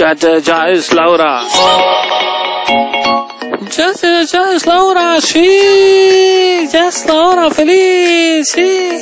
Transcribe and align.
Ya, 0.00 0.14
ya, 0.14 0.70
es 0.70 0.94
la 0.94 1.10
hora. 1.10 1.42
Ya, 3.76 3.92
ya, 3.92 4.22
ya 4.22 4.52
es 4.54 4.64
la 4.64 4.82
hora, 4.82 5.20
sí. 5.20 6.66
Ya 6.72 6.88
es 6.88 7.04
la 7.04 7.14
hora 7.28 7.50
feliz, 7.50 8.48
sí. 8.48 8.98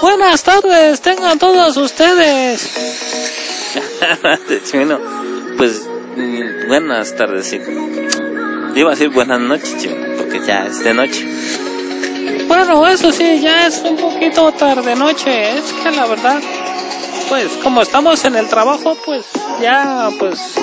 Buenas 0.00 0.42
tardes, 0.42 1.02
tengan 1.02 1.38
todos 1.38 1.76
ustedes. 1.76 2.66
Chimeno, 4.64 4.98
pues 5.58 5.86
mm, 6.16 6.66
buenas 6.66 7.14
tardes, 7.14 7.48
sí. 7.48 7.60
Iba 8.74 8.88
a 8.88 8.94
decir 8.94 9.10
buenas 9.10 9.38
noches, 9.38 9.76
Chimeno, 9.76 10.16
porque 10.16 10.40
ya 10.46 10.64
es 10.64 10.82
de 10.82 10.94
noche. 10.94 11.26
Bueno, 12.48 12.86
eso 12.88 13.12
sí, 13.12 13.40
ya 13.40 13.66
es 13.66 13.82
un 13.82 13.98
poquito 13.98 14.50
tarde 14.52 14.96
noche. 14.96 15.58
Es 15.58 15.74
que 15.74 15.90
la 15.90 16.06
verdad, 16.06 16.40
pues 17.32 17.50
como 17.62 17.80
estamos 17.80 18.22
en 18.26 18.36
el 18.36 18.46
trabajo, 18.46 18.94
pues 19.06 19.24
ya, 19.62 20.10
pues 20.18 20.54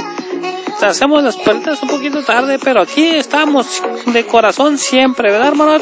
hacemos 0.83 1.23
las 1.23 1.35
puertas 1.35 1.81
un 1.81 1.89
poquito 1.89 2.23
tarde, 2.23 2.59
pero 2.63 2.83
aquí 2.83 3.07
estamos 3.07 3.81
de 4.05 4.27
corazón 4.27 4.77
siempre, 4.77 5.31
¿verdad, 5.31 5.47
hermano? 5.47 5.79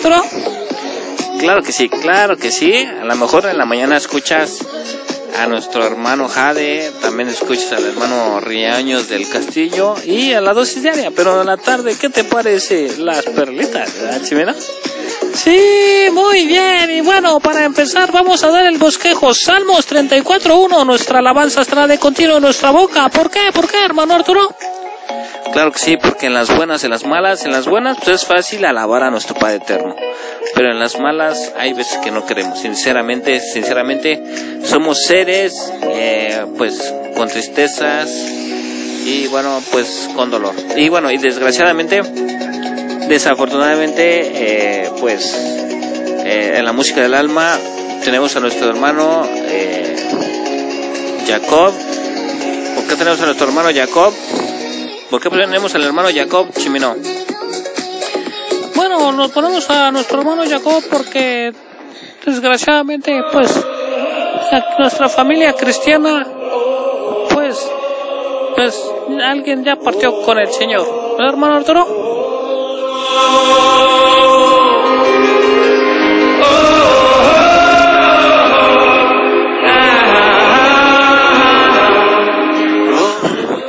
Claro 1.39 1.61
que 1.61 1.73
sí, 1.73 1.89
claro 1.89 2.37
que 2.37 2.51
sí. 2.51 2.73
A 2.73 3.03
lo 3.03 3.15
mejor 3.17 3.47
en 3.47 3.57
la 3.57 3.65
mañana 3.65 3.97
escuchas 3.97 4.65
a 5.37 5.47
nuestro 5.47 5.85
hermano 5.85 6.27
Jade, 6.27 6.91
también 7.01 7.29
escuchas 7.29 7.71
al 7.73 7.85
hermano 7.85 8.39
Riaños 8.39 9.07
del 9.07 9.29
Castillo 9.29 9.95
y 10.03 10.33
a 10.33 10.41
la 10.41 10.53
dosis 10.53 10.81
diaria, 10.81 11.11
pero 11.11 11.41
en 11.41 11.47
la 11.47 11.57
tarde, 11.57 11.95
¿qué 11.99 12.09
te 12.09 12.23
parece 12.23 12.97
las 12.97 13.23
perlitas, 13.23 13.93
verdad, 14.01 14.21
Chimena? 14.23 14.55
Sí, 15.33 16.07
muy 16.11 16.47
bien. 16.47 16.89
Y 16.89 17.01
bueno, 17.01 17.39
para 17.39 17.63
empezar 17.63 18.11
vamos 18.11 18.43
a 18.43 18.49
dar 18.49 18.65
el 18.65 18.79
bosquejo. 18.79 19.33
Salmos 19.35 19.87
34.1. 19.87 20.85
Nuestra 20.85 21.19
alabanza 21.19 21.61
estará 21.61 21.85
de 21.85 21.99
continuo 21.99 22.37
en 22.37 22.43
nuestra 22.43 22.71
boca. 22.71 23.07
¿Por 23.09 23.29
qué? 23.29 23.51
¿Por 23.53 23.69
qué, 23.69 23.85
hermano 23.85 24.15
Arturo? 24.15 24.49
Claro 25.53 25.71
que 25.71 25.79
sí, 25.79 25.97
porque 25.97 26.27
en 26.27 26.33
las 26.33 26.55
buenas, 26.55 26.83
en 26.83 26.91
las 26.91 27.05
malas, 27.05 27.45
en 27.45 27.51
las 27.51 27.67
buenas 27.67 27.97
pues 27.97 28.21
es 28.21 28.25
fácil 28.25 28.65
alabar 28.65 29.03
a 29.03 29.09
nuestro 29.09 29.35
Padre 29.35 29.57
Eterno. 29.57 29.95
Pero 30.53 30.71
en 30.71 30.79
las 30.79 30.99
malas 30.99 31.53
hay 31.57 31.73
veces 31.73 31.97
que 31.99 32.11
no 32.11 32.25
queremos. 32.25 32.59
Sinceramente, 32.59 33.39
sinceramente, 33.39 34.21
somos 34.63 35.03
seres 35.03 35.73
eh, 35.83 36.45
pues 36.57 36.93
con 37.15 37.27
tristezas 37.27 38.09
y 38.09 39.27
bueno, 39.27 39.61
pues 39.71 40.09
con 40.15 40.29
dolor. 40.29 40.55
Y 40.75 40.89
bueno, 40.89 41.11
y 41.11 41.17
desgraciadamente 41.17 42.01
Desafortunadamente, 43.07 44.83
eh, 44.83 44.91
pues 44.99 45.33
eh, 45.33 46.55
en 46.57 46.65
la 46.65 46.73
música 46.73 47.01
del 47.01 47.13
alma 47.13 47.57
tenemos 48.03 48.35
a 48.35 48.41
nuestro 48.41 48.69
hermano 48.69 49.25
eh, 49.33 49.95
Jacob. 51.25 51.73
¿Por 52.75 52.87
qué 52.87 52.95
tenemos 52.97 53.21
a 53.21 53.25
nuestro 53.25 53.47
hermano 53.47 53.69
Jacob? 53.73 54.13
¿Por 55.09 55.21
qué 55.21 55.29
tenemos 55.29 55.73
al 55.73 55.83
hermano 55.83 56.09
Jacob 56.13 56.49
Chimino? 56.53 56.95
Bueno, 58.75 59.11
nos 59.13 59.31
ponemos 59.31 59.69
a 59.69 59.89
nuestro 59.91 60.19
hermano 60.19 60.43
Jacob 60.47 60.83
porque 60.91 61.53
desgraciadamente, 62.25 63.23
pues, 63.31 63.65
nuestra 64.79 65.07
familia 65.07 65.53
cristiana, 65.53 66.27
pues, 67.33 67.71
pues, 68.55 68.91
alguien 69.23 69.63
ya 69.63 69.77
partió 69.77 70.21
con 70.23 70.39
el 70.39 70.51
Señor. 70.51 70.85
¿Verdad, 71.17 71.33
hermano 71.33 71.55
Arturo? 71.55 71.87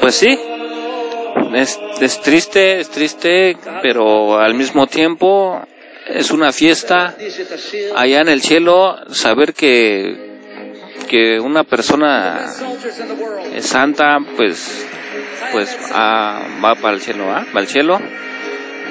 Pues 0.01 0.17
sí, 0.17 0.39
es, 1.61 1.79
es 2.01 2.21
triste, 2.23 2.81
es 2.81 2.91
triste, 2.91 3.57
pero 3.83 4.39
al 4.39 4.55
mismo 4.55 4.87
tiempo 4.87 5.61
es 6.07 6.31
una 6.31 6.53
fiesta 6.53 7.15
allá 7.97 8.21
en 8.21 8.29
el 8.29 8.41
cielo 8.41 8.97
saber 9.11 9.53
que 9.55 10.27
que 11.09 11.41
una 11.41 11.65
persona 11.65 12.47
santa 13.61 14.19
pues 14.37 14.87
pues 15.53 15.77
ah, 15.93 16.43
va 16.65 16.75
para 16.77 16.95
el 16.95 17.01
cielo 17.01 17.31
¿ah? 17.31 17.47
va 17.55 17.61
al 17.61 17.67
cielo 17.67 17.99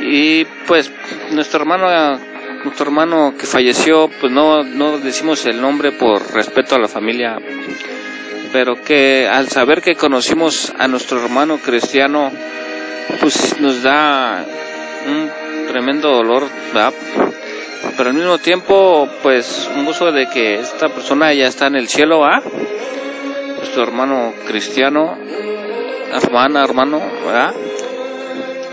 y 0.01 0.45
pues 0.67 0.91
nuestro 1.31 1.61
hermano 1.61 2.19
nuestro 2.63 2.85
hermano 2.85 3.35
que 3.38 3.45
falleció 3.45 4.09
pues 4.19 4.31
no 4.31 4.63
no 4.63 4.97
decimos 4.99 5.45
el 5.45 5.59
nombre 5.61 5.91
por 5.91 6.34
respeto 6.34 6.75
a 6.75 6.79
la 6.79 6.88
familia 6.88 7.38
pero 8.52 8.75
que 8.75 9.28
al 9.28 9.50
saber 9.50 9.81
que 9.81 9.96
conocimos 9.96 10.74
a 10.78 10.88
nuestro 10.88 11.24
hermano 11.24 11.58
cristiano 11.58 12.31
pues 13.19 13.59
nos 13.59 13.84
da 13.84 14.46
un 15.08 15.31
tremendo 15.68 16.09
dolor 16.09 16.44
¿verdad? 16.74 16.94
pero 17.96 18.09
al 18.09 18.16
mismo 18.16 18.38
tiempo 18.38 19.09
pues 19.24 19.69
un 19.75 19.85
gusto 19.85 20.12
de 20.12 20.28
que 20.30 20.59
esta 20.59 20.90
persona 20.90 21.34
ya 21.34 21.47
está 21.47 21.68
en 21.68 21.75
el 21.75 21.88
cielo 21.88 22.25
¿ah? 22.25 22.41
nuestro 23.58 23.84
hermano 23.84 24.34
cristiano 24.46 25.18
hermana 26.14 26.64
hermano 26.64 27.02
¿verdad? 27.25 27.53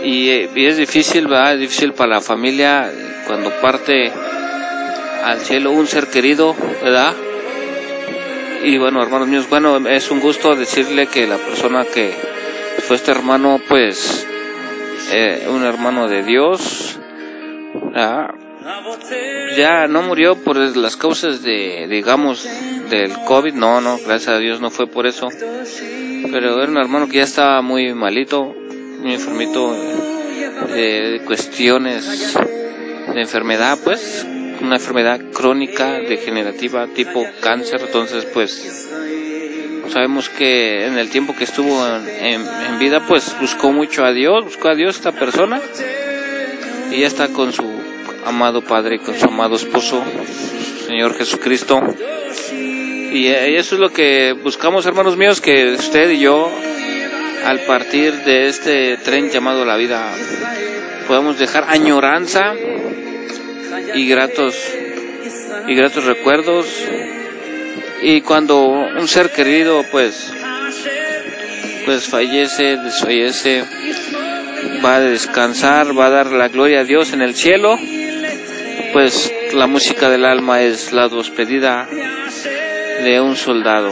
y, 0.05 0.65
es 0.65 0.77
difícil, 0.77 1.27
¿verdad? 1.27 1.53
Es 1.53 1.59
difícil 1.61 1.93
para 1.93 2.15
la 2.15 2.21
familia 2.21 2.91
cuando 3.27 3.49
parte 3.61 4.11
al 5.23 5.39
cielo 5.39 5.71
un 5.71 5.87
ser 5.87 6.07
querido, 6.07 6.55
¿verdad? 6.83 7.13
Y 8.63 8.77
bueno, 8.77 9.01
hermanos 9.01 9.27
míos, 9.27 9.47
bueno, 9.49 9.77
es 9.87 10.09
un 10.11 10.19
gusto 10.19 10.55
decirle 10.55 11.07
que 11.07 11.27
la 11.27 11.37
persona 11.37 11.85
que 11.85 12.11
fue 12.79 12.95
este 12.95 13.11
hermano, 13.11 13.59
pues, 13.67 14.27
eh, 15.11 15.47
un 15.49 15.63
hermano 15.63 16.07
de 16.07 16.23
Dios, 16.23 16.99
ya 19.55 19.87
no 19.87 20.01
murió 20.01 20.35
por 20.35 20.57
las 20.57 20.97
causas 20.97 21.43
de, 21.43 21.87
digamos, 21.89 22.47
del 22.89 23.13
COVID, 23.25 23.53
no, 23.53 23.81
no, 23.81 23.97
gracias 24.05 24.35
a 24.35 24.39
Dios 24.39 24.61
no 24.61 24.69
fue 24.69 24.87
por 24.87 25.07
eso, 25.07 25.27
pero 26.31 26.61
era 26.61 26.71
un 26.71 26.77
hermano 26.77 27.07
que 27.07 27.17
ya 27.17 27.23
estaba 27.23 27.61
muy 27.61 27.93
malito, 27.93 28.53
muy 28.99 29.13
enfermito 29.13 29.73
de 30.73 31.21
cuestiones 31.25 32.35
de 33.13 33.21
enfermedad, 33.21 33.77
pues, 33.83 34.25
una 34.65 34.77
enfermedad 34.77 35.21
crónica, 35.31 35.99
degenerativa, 35.99 36.87
tipo 36.87 37.25
cáncer, 37.41 37.81
entonces, 37.81 38.25
pues, 38.25 38.89
sabemos 39.89 40.29
que 40.29 40.85
en 40.85 40.97
el 40.97 41.09
tiempo 41.09 41.35
que 41.35 41.43
estuvo 41.43 41.85
en, 41.87 42.79
vida, 42.79 43.05
pues, 43.07 43.35
buscó 43.39 43.71
mucho 43.71 44.03
a 44.03 44.11
Dios, 44.11 44.43
buscó 44.43 44.69
a 44.69 44.75
Dios 44.75 44.95
esta 44.95 45.11
persona, 45.11 45.61
y 46.91 46.99
ya 46.99 47.07
está 47.07 47.27
con 47.29 47.53
su 47.53 47.63
amado 48.25 48.61
Padre, 48.61 48.99
con 48.99 49.15
su 49.15 49.25
amado 49.25 49.55
esposo, 49.55 50.03
Señor 50.87 51.15
Jesucristo. 51.15 51.81
Y 53.11 53.27
eso 53.27 53.75
es 53.75 53.81
lo 53.81 53.91
que 53.91 54.33
buscamos, 54.33 54.85
hermanos 54.85 55.15
míos, 55.15 55.39
que 55.39 55.73
usted 55.73 56.09
y 56.11 56.19
yo 56.19 56.51
al 57.45 57.59
partir 57.61 58.13
de 58.23 58.47
este 58.47 58.97
tren 58.97 59.29
llamado 59.29 59.63
la 59.65 59.77
vida 59.77 60.11
podemos 61.07 61.37
dejar 61.37 61.65
añoranza 61.69 62.53
y 63.93 64.07
gratos 64.07 64.55
y 65.67 65.75
gratos 65.75 66.05
recuerdos 66.05 66.65
y 68.01 68.21
cuando 68.21 68.63
un 68.65 69.07
ser 69.07 69.31
querido 69.31 69.83
pues 69.91 70.31
pues 71.85 72.07
fallece, 72.07 72.77
desfallece, 72.77 73.63
va 74.83 74.95
a 74.95 75.01
descansar, 75.01 75.97
va 75.97 76.07
a 76.07 76.09
dar 76.09 76.31
la 76.31 76.47
gloria 76.47 76.81
a 76.81 76.83
Dios 76.83 77.13
en 77.13 77.21
el 77.21 77.35
cielo, 77.35 77.77
pues 78.91 79.31
la 79.53 79.67
música 79.67 80.09
del 80.09 80.25
alma 80.25 80.63
es 80.63 80.91
la 80.91 81.07
despedida 81.07 81.87
de 83.03 83.21
un 83.21 83.35
soldado, 83.35 83.91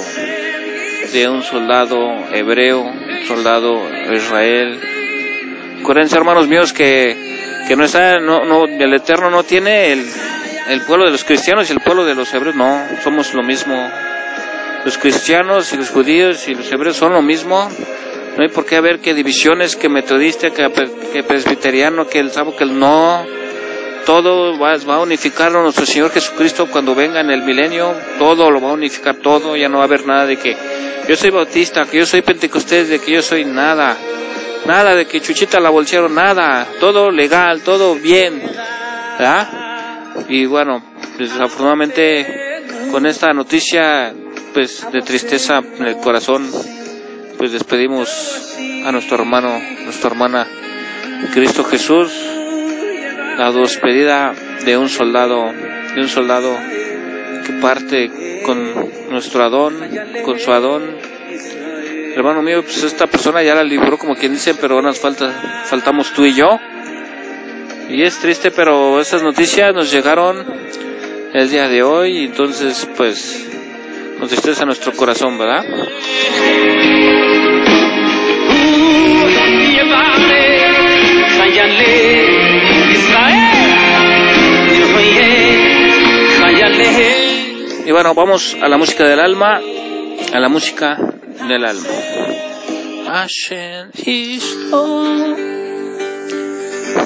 de 1.13 1.29
un 1.29 1.43
soldado 1.43 1.99
hebreo 2.33 2.83
soldado 3.27 3.73
Israel. 4.11 4.79
Acuérdense, 5.81 6.17
hermanos 6.17 6.47
míos, 6.47 6.73
que, 6.73 7.15
que 7.67 7.75
no 7.75 7.85
está, 7.85 8.19
no, 8.19 8.45
no, 8.45 8.65
el 8.65 8.93
Eterno 8.93 9.29
no 9.29 9.43
tiene 9.43 9.93
el, 9.93 10.05
el 10.67 10.81
pueblo 10.81 11.05
de 11.05 11.11
los 11.11 11.23
cristianos 11.23 11.69
y 11.69 11.73
el 11.73 11.79
pueblo 11.79 12.05
de 12.05 12.15
los 12.15 12.33
hebreos, 12.33 12.55
no, 12.55 12.85
somos 13.03 13.33
lo 13.33 13.43
mismo. 13.43 13.75
Los 14.85 14.97
cristianos 14.97 15.71
y 15.71 15.77
los 15.77 15.89
judíos 15.89 16.47
y 16.47 16.55
los 16.55 16.69
hebreos 16.71 16.97
son 16.97 17.13
lo 17.13 17.21
mismo. 17.21 17.69
No 18.35 18.43
hay 18.43 18.49
por 18.49 18.65
qué 18.65 18.75
haber 18.75 18.99
que 18.99 19.13
divisiones, 19.13 19.75
que 19.75 19.89
metodista, 19.89 20.49
que, 20.49 21.23
presbiteriano, 21.23 22.07
que 22.07 22.19
el 22.19 22.31
sábado, 22.31 22.55
que 22.57 22.63
el 22.63 22.77
no. 22.77 23.25
Todo 24.05 24.59
va, 24.59 24.75
va 24.89 24.95
a 24.95 25.01
unificarlo 25.01 25.61
nuestro 25.61 25.85
Señor 25.85 26.11
Jesucristo 26.11 26.67
cuando 26.69 26.95
venga 26.95 27.21
en 27.21 27.29
el 27.29 27.43
milenio. 27.43 27.95
Todo 28.17 28.51
lo 28.51 28.59
va 28.59 28.71
a 28.71 28.73
unificar, 28.73 29.15
todo. 29.17 29.55
Ya 29.55 29.69
no 29.69 29.77
va 29.77 29.83
a 29.83 29.87
haber 29.87 30.05
nada 30.05 30.25
de 30.25 30.37
que 30.37 30.57
yo 31.07 31.15
soy 31.15 31.29
bautista, 31.29 31.85
que 31.85 31.99
yo 31.99 32.05
soy 32.05 32.21
pentecostés, 32.21 32.89
de 32.89 32.99
que 32.99 33.11
yo 33.11 33.21
soy 33.21 33.45
nada. 33.45 33.95
Nada 34.65 34.95
de 34.95 35.05
que 35.05 35.21
Chuchita 35.21 35.59
la 35.59 35.69
bolsearon, 35.69 36.15
nada. 36.15 36.67
Todo 36.79 37.11
legal, 37.11 37.61
todo 37.61 37.95
bien. 37.95 38.41
¿verdad? 39.17 39.47
Y 40.29 40.45
bueno, 40.45 40.81
desafortunadamente 41.17 42.61
con 42.91 43.05
esta 43.05 43.33
noticia 43.33 44.13
pues 44.53 44.85
de 44.91 45.01
tristeza 45.01 45.61
en 45.79 45.85
el 45.85 45.97
corazón, 45.97 46.49
pues 47.37 47.51
despedimos 47.51 48.55
a 48.85 48.91
nuestro 48.91 49.17
hermano, 49.17 49.59
nuestra 49.83 50.11
hermana 50.11 50.47
Cristo 51.33 51.63
Jesús, 51.63 52.11
la 53.37 53.51
despedida 53.51 54.33
de 54.65 54.77
un 54.77 54.89
soldado, 54.89 55.51
de 55.95 56.01
un 56.01 56.07
soldado 56.07 56.55
que 57.45 57.53
parte 57.53 58.41
con 58.45 59.09
nuestro 59.09 59.43
Adón, 59.43 59.75
con 60.23 60.39
su 60.39 60.51
Adón. 60.51 61.12
Hermano 62.15 62.43
mío, 62.43 62.61
pues 62.61 62.83
esta 62.83 63.07
persona 63.07 63.41
ya 63.41 63.55
la 63.55 63.63
libró 63.63 63.97
como 63.97 64.15
quien 64.15 64.33
dice, 64.33 64.53
pero 64.53 64.81
nos 64.83 64.99
falta, 64.99 65.31
faltamos 65.65 66.13
tú 66.13 66.25
y 66.25 66.33
yo. 66.33 66.59
Y 67.89 68.03
es 68.03 68.19
triste, 68.19 68.51
pero 68.51 69.01
esas 69.01 69.23
noticias 69.23 69.73
nos 69.73 69.91
llegaron 69.91 70.45
el 71.33 71.49
día 71.49 71.67
de 71.67 71.81
hoy, 71.81 72.25
entonces 72.25 72.87
pues 72.95 73.49
nos 74.19 74.29
tristeza 74.29 74.63
nuestro 74.63 74.91
corazón, 74.93 75.39
¿verdad? 75.39 75.63
Y 87.85 87.91
bueno, 87.91 88.13
vamos 88.13 88.55
a 88.61 88.69
la 88.69 88.77
música 88.77 89.03
del 89.03 89.19
alma, 89.19 89.59
a 90.31 90.39
la 90.39 90.47
música 90.47 90.97
del 91.47 91.65
alma. 91.65 91.89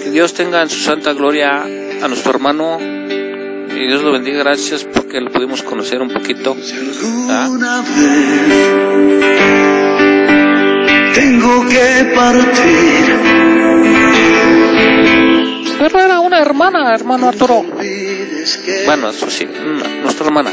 Que 0.03 0.09
Dios 0.11 0.33
tenga 0.33 0.61
en 0.61 0.69
su 0.69 0.79
santa 0.79 1.13
gloria 1.13 1.63
a 1.63 2.07
nuestro 2.07 2.31
hermano 2.31 2.77
y 2.79 3.87
Dios 3.87 4.03
lo 4.03 4.11
bendiga. 4.11 4.39
Gracias 4.39 4.85
porque 4.85 5.19
lo 5.21 5.31
pudimos 5.31 5.63
conocer 5.63 6.01
un 6.01 6.09
poquito. 6.09 6.55
¿Ah? 7.29 7.47
Tengo 11.13 11.67
que 11.67 12.11
partir. 12.15 13.15
Pero 15.79 15.99
era 15.99 16.19
una 16.19 16.39
hermana, 16.39 16.93
hermano 16.93 17.27
Arturo. 17.27 17.65
Bueno, 18.85 19.09
eso 19.09 19.29
sí, 19.29 19.45
nuestra 20.01 20.25
hermana. 20.25 20.51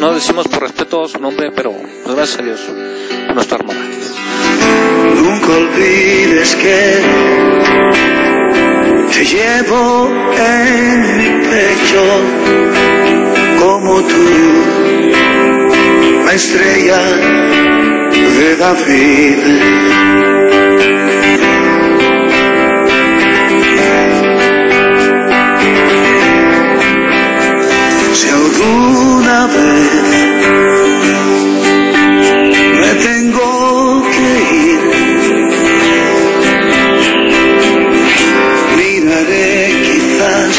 No 0.00 0.14
decimos 0.14 0.48
por 0.48 0.62
respeto 0.62 1.06
su 1.08 1.18
nombre, 1.18 1.50
pero 1.54 1.74
gracias 2.06 2.40
a 2.40 2.42
Dios, 2.42 2.60
nuestra 3.34 3.58
hermana. 3.58 3.80
Nunca 5.16 5.46
olvides 5.46 6.54
que 6.56 7.00
te 9.12 9.24
llevo 9.24 10.10
en 10.36 11.18
mi 11.18 11.28
pecho 11.48 12.02
como 13.58 14.02
tú, 14.02 14.26
la 16.26 16.34
estrella 16.34 17.00
de 18.38 18.56
David. 18.56 19.38
Me 32.80 32.94
tengo 33.02 34.02
que 34.10 34.28
ir, 34.56 34.80
miraré 38.76 39.52
quizás 39.84 40.54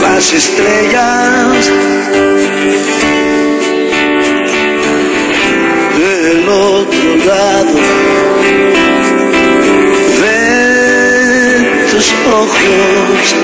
las 0.00 0.32
estrellas 0.32 1.70
del 5.98 6.48
otro 6.48 7.16
lado 7.24 7.78
de 10.22 11.86
tus 11.92 12.06
ojos. 12.32 13.36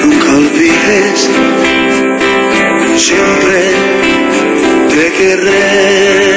Nunca 0.00 0.28
olvides, 0.36 1.20
siempre 2.98 3.60
te 4.90 5.12
querré. 5.12 6.31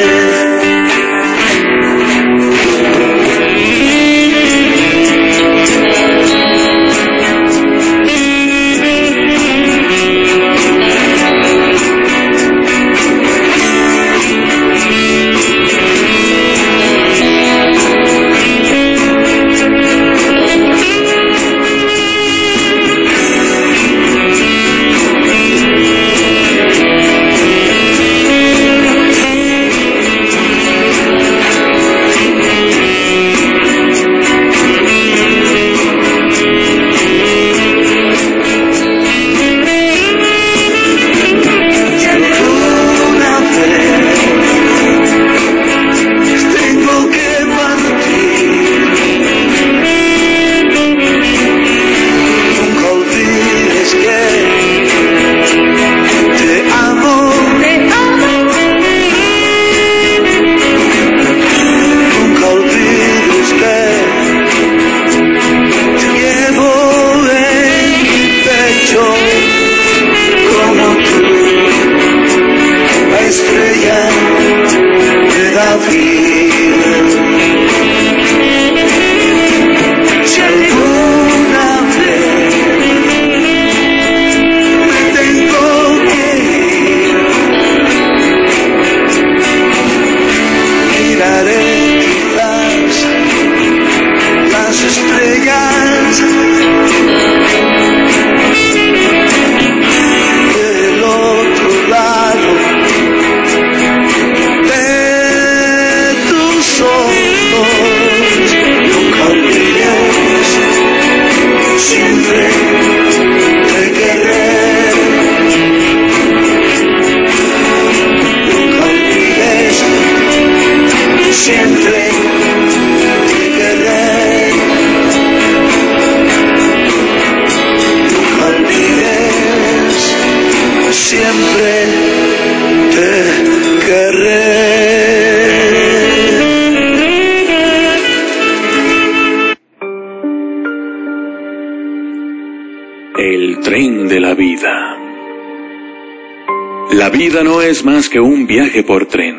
La 146.95 147.09
vida 147.09 147.43
no 147.43 147.61
es 147.61 147.83
más 147.83 148.07
que 148.07 148.21
un 148.21 148.47
viaje 148.47 148.81
por 148.81 149.07
tren, 149.07 149.35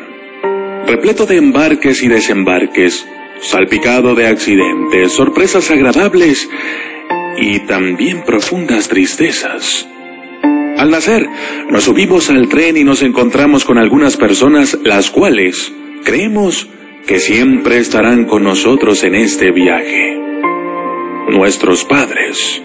repleto 0.85 1.25
de 1.25 1.37
embarques 1.37 2.03
y 2.03 2.07
desembarques, 2.07 3.03
salpicado 3.41 4.13
de 4.13 4.27
accidentes, 4.27 5.13
sorpresas 5.13 5.71
agradables 5.71 6.47
y 7.39 7.61
también 7.61 8.21
profundas 8.23 8.87
tristezas. 8.87 9.89
Al 10.77 10.91
nacer, 10.91 11.27
nos 11.71 11.85
subimos 11.85 12.29
al 12.29 12.47
tren 12.47 12.77
y 12.77 12.83
nos 12.83 13.01
encontramos 13.01 13.65
con 13.65 13.79
algunas 13.79 14.17
personas 14.17 14.77
las 14.83 15.09
cuales 15.09 15.73
creemos 16.03 16.69
que 17.07 17.17
siempre 17.17 17.79
estarán 17.79 18.25
con 18.25 18.43
nosotros 18.43 19.03
en 19.03 19.15
este 19.15 19.51
viaje. 19.51 20.15
Nuestros 21.31 21.85
padres. 21.85 22.61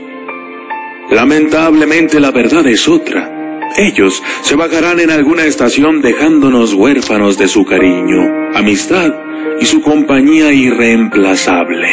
Lamentablemente 1.10 2.20
la 2.20 2.30
verdad 2.30 2.66
es 2.66 2.86
otra. 2.86 3.41
Ellos 3.76 4.22
se 4.42 4.56
bajarán 4.56 5.00
en 5.00 5.10
alguna 5.10 5.44
estación 5.44 6.02
dejándonos 6.02 6.74
huérfanos 6.74 7.38
de 7.38 7.48
su 7.48 7.64
cariño, 7.64 8.22
amistad 8.54 9.12
y 9.60 9.64
su 9.64 9.80
compañía 9.80 10.52
irreemplazable. 10.52 11.88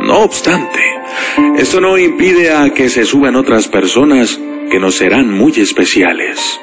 No 0.00 0.20
obstante, 0.20 0.80
esto 1.56 1.80
no 1.80 1.98
impide 1.98 2.52
a 2.52 2.70
que 2.70 2.88
se 2.88 3.04
suban 3.04 3.36
otras 3.36 3.68
personas 3.68 4.40
que 4.70 4.78
nos 4.78 4.96
serán 4.96 5.30
muy 5.30 5.52
especiales. 5.52 6.60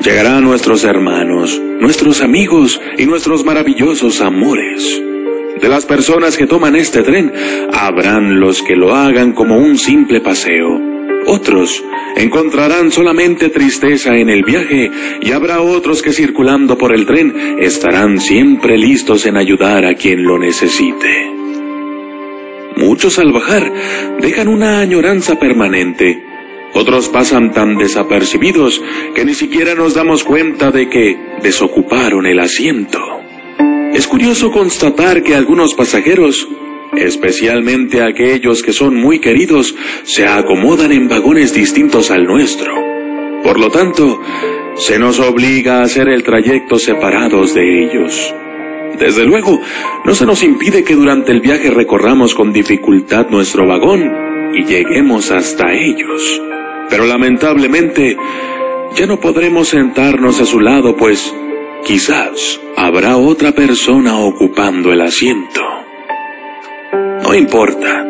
Llegarán 0.00 0.44
nuestros 0.44 0.84
hermanos, 0.84 1.60
nuestros 1.80 2.20
amigos 2.20 2.80
y 2.98 3.06
nuestros 3.06 3.44
maravillosos 3.44 4.20
amores. 4.20 5.02
De 5.60 5.68
las 5.68 5.86
personas 5.86 6.36
que 6.36 6.46
toman 6.46 6.76
este 6.76 7.02
tren, 7.02 7.32
habrán 7.72 8.40
los 8.40 8.62
que 8.62 8.76
lo 8.76 8.94
hagan 8.94 9.32
como 9.32 9.56
un 9.56 9.78
simple 9.78 10.20
paseo. 10.20 10.80
Otros 11.26 11.82
encontrarán 12.16 12.92
solamente 12.92 13.48
tristeza 13.48 14.16
en 14.16 14.30
el 14.30 14.42
viaje 14.44 14.90
y 15.20 15.32
habrá 15.32 15.60
otros 15.60 16.02
que 16.02 16.12
circulando 16.12 16.78
por 16.78 16.94
el 16.94 17.04
tren 17.06 17.58
estarán 17.60 18.20
siempre 18.20 18.78
listos 18.78 19.26
en 19.26 19.36
ayudar 19.36 19.84
a 19.84 19.94
quien 19.94 20.24
lo 20.24 20.38
necesite. 20.38 21.32
Muchos 22.76 23.18
al 23.18 23.32
bajar 23.32 23.72
dejan 24.20 24.48
una 24.48 24.80
añoranza 24.80 25.38
permanente 25.38 26.26
otros 26.78 27.08
pasan 27.08 27.52
tan 27.52 27.78
desapercibidos 27.78 28.82
que 29.14 29.24
ni 29.24 29.32
siquiera 29.32 29.74
nos 29.74 29.94
damos 29.94 30.24
cuenta 30.24 30.70
de 30.70 30.90
que 30.90 31.16
desocuparon 31.42 32.26
el 32.26 32.38
asiento. 32.38 32.98
Es 33.94 34.06
curioso 34.06 34.52
constatar 34.52 35.22
que 35.22 35.34
algunos 35.34 35.72
pasajeros, 35.72 36.46
especialmente 36.96 38.02
aquellos 38.02 38.62
que 38.62 38.72
son 38.72 38.96
muy 38.96 39.18
queridos, 39.18 39.74
se 40.04 40.26
acomodan 40.26 40.92
en 40.92 41.08
vagones 41.08 41.54
distintos 41.54 42.10
al 42.10 42.24
nuestro. 42.24 42.72
Por 43.42 43.60
lo 43.60 43.70
tanto, 43.70 44.20
se 44.76 44.98
nos 44.98 45.20
obliga 45.20 45.78
a 45.78 45.82
hacer 45.82 46.08
el 46.08 46.22
trayecto 46.22 46.78
separados 46.78 47.54
de 47.54 47.84
ellos. 47.84 48.34
Desde 48.98 49.24
luego, 49.24 49.60
no 50.04 50.14
se 50.14 50.26
nos 50.26 50.42
impide 50.42 50.84
que 50.84 50.94
durante 50.94 51.32
el 51.32 51.40
viaje 51.40 51.70
recorramos 51.70 52.34
con 52.34 52.52
dificultad 52.52 53.28
nuestro 53.28 53.66
vagón 53.66 54.10
y 54.54 54.64
lleguemos 54.64 55.30
hasta 55.30 55.72
ellos. 55.72 56.40
Pero 56.88 57.04
lamentablemente 57.04 58.16
ya 58.96 59.06
no 59.06 59.20
podremos 59.20 59.68
sentarnos 59.68 60.40
a 60.40 60.46
su 60.46 60.60
lado, 60.60 60.96
pues 60.96 61.34
quizás 61.84 62.60
habrá 62.76 63.16
otra 63.16 63.52
persona 63.52 64.18
ocupando 64.18 64.92
el 64.92 65.02
asiento. 65.02 65.60
No 67.26 67.34
importa, 67.34 68.06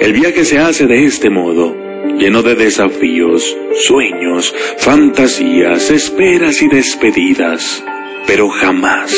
el 0.00 0.12
viaje 0.12 0.44
se 0.44 0.60
hace 0.60 0.86
de 0.86 1.04
este 1.04 1.30
modo, 1.30 1.74
lleno 2.16 2.44
de 2.44 2.54
desafíos, 2.54 3.56
sueños, 3.74 4.54
fantasías, 4.78 5.90
esperas 5.90 6.62
y 6.62 6.68
despedidas, 6.68 7.84
pero 8.24 8.48
jamás, 8.50 9.12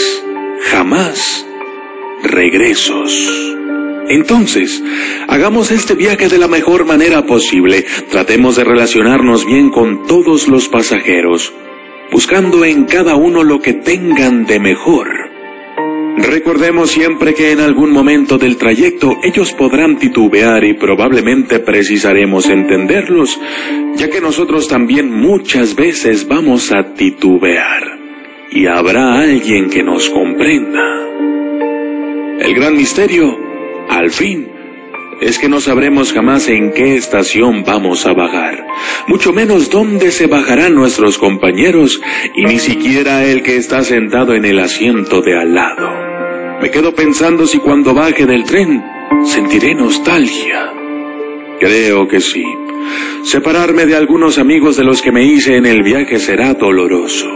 jamás 0.63 1.47
regresos. 2.23 3.13
Entonces, 4.09 4.83
hagamos 5.29 5.71
este 5.73 5.95
viaje 5.95 6.31
de 6.31 6.39
la 6.39 6.49
mejor 6.49 6.87
manera 6.87 7.27
posible. 7.27 7.85
Tratemos 8.11 8.57
de 8.57 8.65
relacionarnos 8.65 9.45
bien 9.45 9.69
con 9.69 10.07
todos 10.07 10.49
los 10.49 10.71
pasajeros, 10.71 11.53
buscando 12.11 12.65
en 12.65 12.87
cada 12.87 13.15
uno 13.15 13.43
lo 13.43 13.61
que 13.61 13.75
tengan 13.75 14.47
de 14.47 14.59
mejor. 14.59 15.34
Recordemos 16.17 16.91
siempre 16.91 17.35
que 17.35 17.51
en 17.53 17.61
algún 17.61 17.91
momento 17.91 18.39
del 18.39 18.57
trayecto 18.57 19.19
ellos 19.23 19.53
podrán 19.53 19.99
titubear 19.99 20.63
y 20.65 20.75
probablemente 20.75 21.59
precisaremos 21.59 22.49
entenderlos, 22.49 23.39
ya 23.97 24.09
que 24.09 24.21
nosotros 24.21 24.69
también 24.69 25.11
muchas 25.11 25.75
veces 25.75 26.29
vamos 26.29 26.73
a 26.73 26.95
titubear. 26.95 27.99
Y 28.51 28.67
habrá 28.67 29.19
alguien 29.19 29.69
que 29.71 29.83
nos 29.83 30.09
comprenda. 30.09 30.83
El 32.39 32.55
gran 32.55 32.77
misterio 32.77 33.37
al 33.89 34.11
fin, 34.11 34.49
es 35.21 35.39
que 35.39 35.49
no 35.49 35.61
sabremos 35.61 36.13
jamás 36.13 36.49
en 36.49 36.73
qué 36.73 36.97
estación 36.97 37.65
vamos 37.65 38.07
a 38.07 38.13
bajar, 38.13 38.65
mucho 39.07 39.33
menos 39.33 39.71
dónde 39.71 40.11
se 40.11 40.27
bajarán 40.27 40.75
nuestros 40.75 41.19
compañeros 41.19 42.01
y 42.35 42.45
ni 42.45 42.59
siquiera 42.59 43.25
el 43.25 43.43
que 43.43 43.57
está 43.57 43.83
sentado 43.83 44.35
en 44.35 44.45
el 44.45 44.59
asiento 44.59 45.21
de 45.21 45.39
al 45.39 45.55
lado. 45.55 45.89
Me 46.61 46.71
quedo 46.71 46.95
pensando 46.95 47.47
si 47.47 47.59
cuando 47.59 47.95
baje 47.95 48.27
del 48.27 48.45
tren 48.45 48.83
sentiré 49.25 49.75
nostalgia. 49.75 50.73
Creo 51.61 52.09
que 52.09 52.21
sí. 52.21 52.45
Separarme 53.25 53.87
de 53.87 53.97
algunos 53.97 54.39
amigos 54.39 54.77
de 54.77 54.85
los 54.85 55.03
que 55.03 55.13
me 55.13 55.25
hice 55.25 55.57
en 55.57 55.67
el 55.67 55.83
viaje 55.83 56.19
será 56.19 56.55
doloroso. 56.55 57.27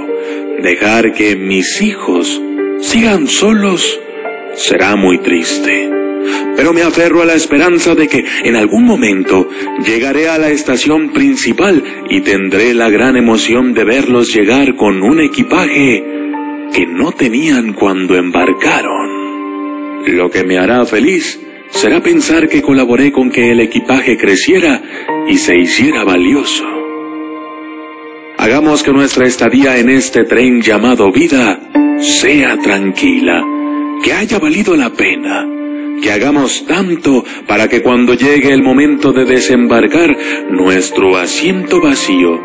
Dejar 0.62 1.12
que 1.12 1.36
mis 1.36 1.80
hijos 1.80 2.40
sigan 2.80 3.26
solos 3.26 4.00
será 4.54 4.96
muy 4.96 5.18
triste 5.18 5.98
pero 6.56 6.72
me 6.72 6.82
aferro 6.82 7.22
a 7.22 7.24
la 7.24 7.34
esperanza 7.34 7.94
de 7.94 8.08
que 8.08 8.24
en 8.42 8.56
algún 8.56 8.84
momento 8.84 9.48
llegaré 9.86 10.28
a 10.28 10.38
la 10.38 10.50
estación 10.50 11.10
principal 11.10 11.82
y 12.10 12.20
tendré 12.22 12.74
la 12.74 12.90
gran 12.90 13.16
emoción 13.16 13.74
de 13.74 13.84
verlos 13.84 14.34
llegar 14.34 14.74
con 14.74 15.02
un 15.02 15.20
equipaje 15.20 16.02
que 16.72 16.84
no 16.86 17.12
tenían 17.12 17.74
cuando 17.74 18.16
embarcaron. 18.16 20.04
Lo 20.06 20.30
que 20.30 20.42
me 20.42 20.58
hará 20.58 20.84
feliz 20.84 21.40
será 21.70 22.00
pensar 22.00 22.48
que 22.48 22.60
colaboré 22.60 23.12
con 23.12 23.30
que 23.30 23.52
el 23.52 23.60
equipaje 23.60 24.16
creciera 24.16 24.82
y 25.28 25.36
se 25.36 25.56
hiciera 25.56 26.02
valioso. 26.02 26.64
Hagamos 28.36 28.82
que 28.82 28.92
nuestra 28.92 29.26
estadía 29.26 29.78
en 29.78 29.90
este 29.90 30.24
tren 30.24 30.60
llamado 30.60 31.12
vida 31.12 31.60
sea 31.98 32.56
tranquila, 32.58 33.44
que 34.02 34.12
haya 34.12 34.38
valido 34.38 34.76
la 34.76 34.90
pena 34.90 35.46
que 36.00 36.12
hagamos 36.12 36.64
tanto 36.66 37.24
para 37.46 37.68
que 37.68 37.82
cuando 37.82 38.14
llegue 38.14 38.52
el 38.52 38.62
momento 38.62 39.12
de 39.12 39.24
desembarcar, 39.24 40.16
nuestro 40.50 41.16
asiento 41.16 41.80
vacío 41.80 42.40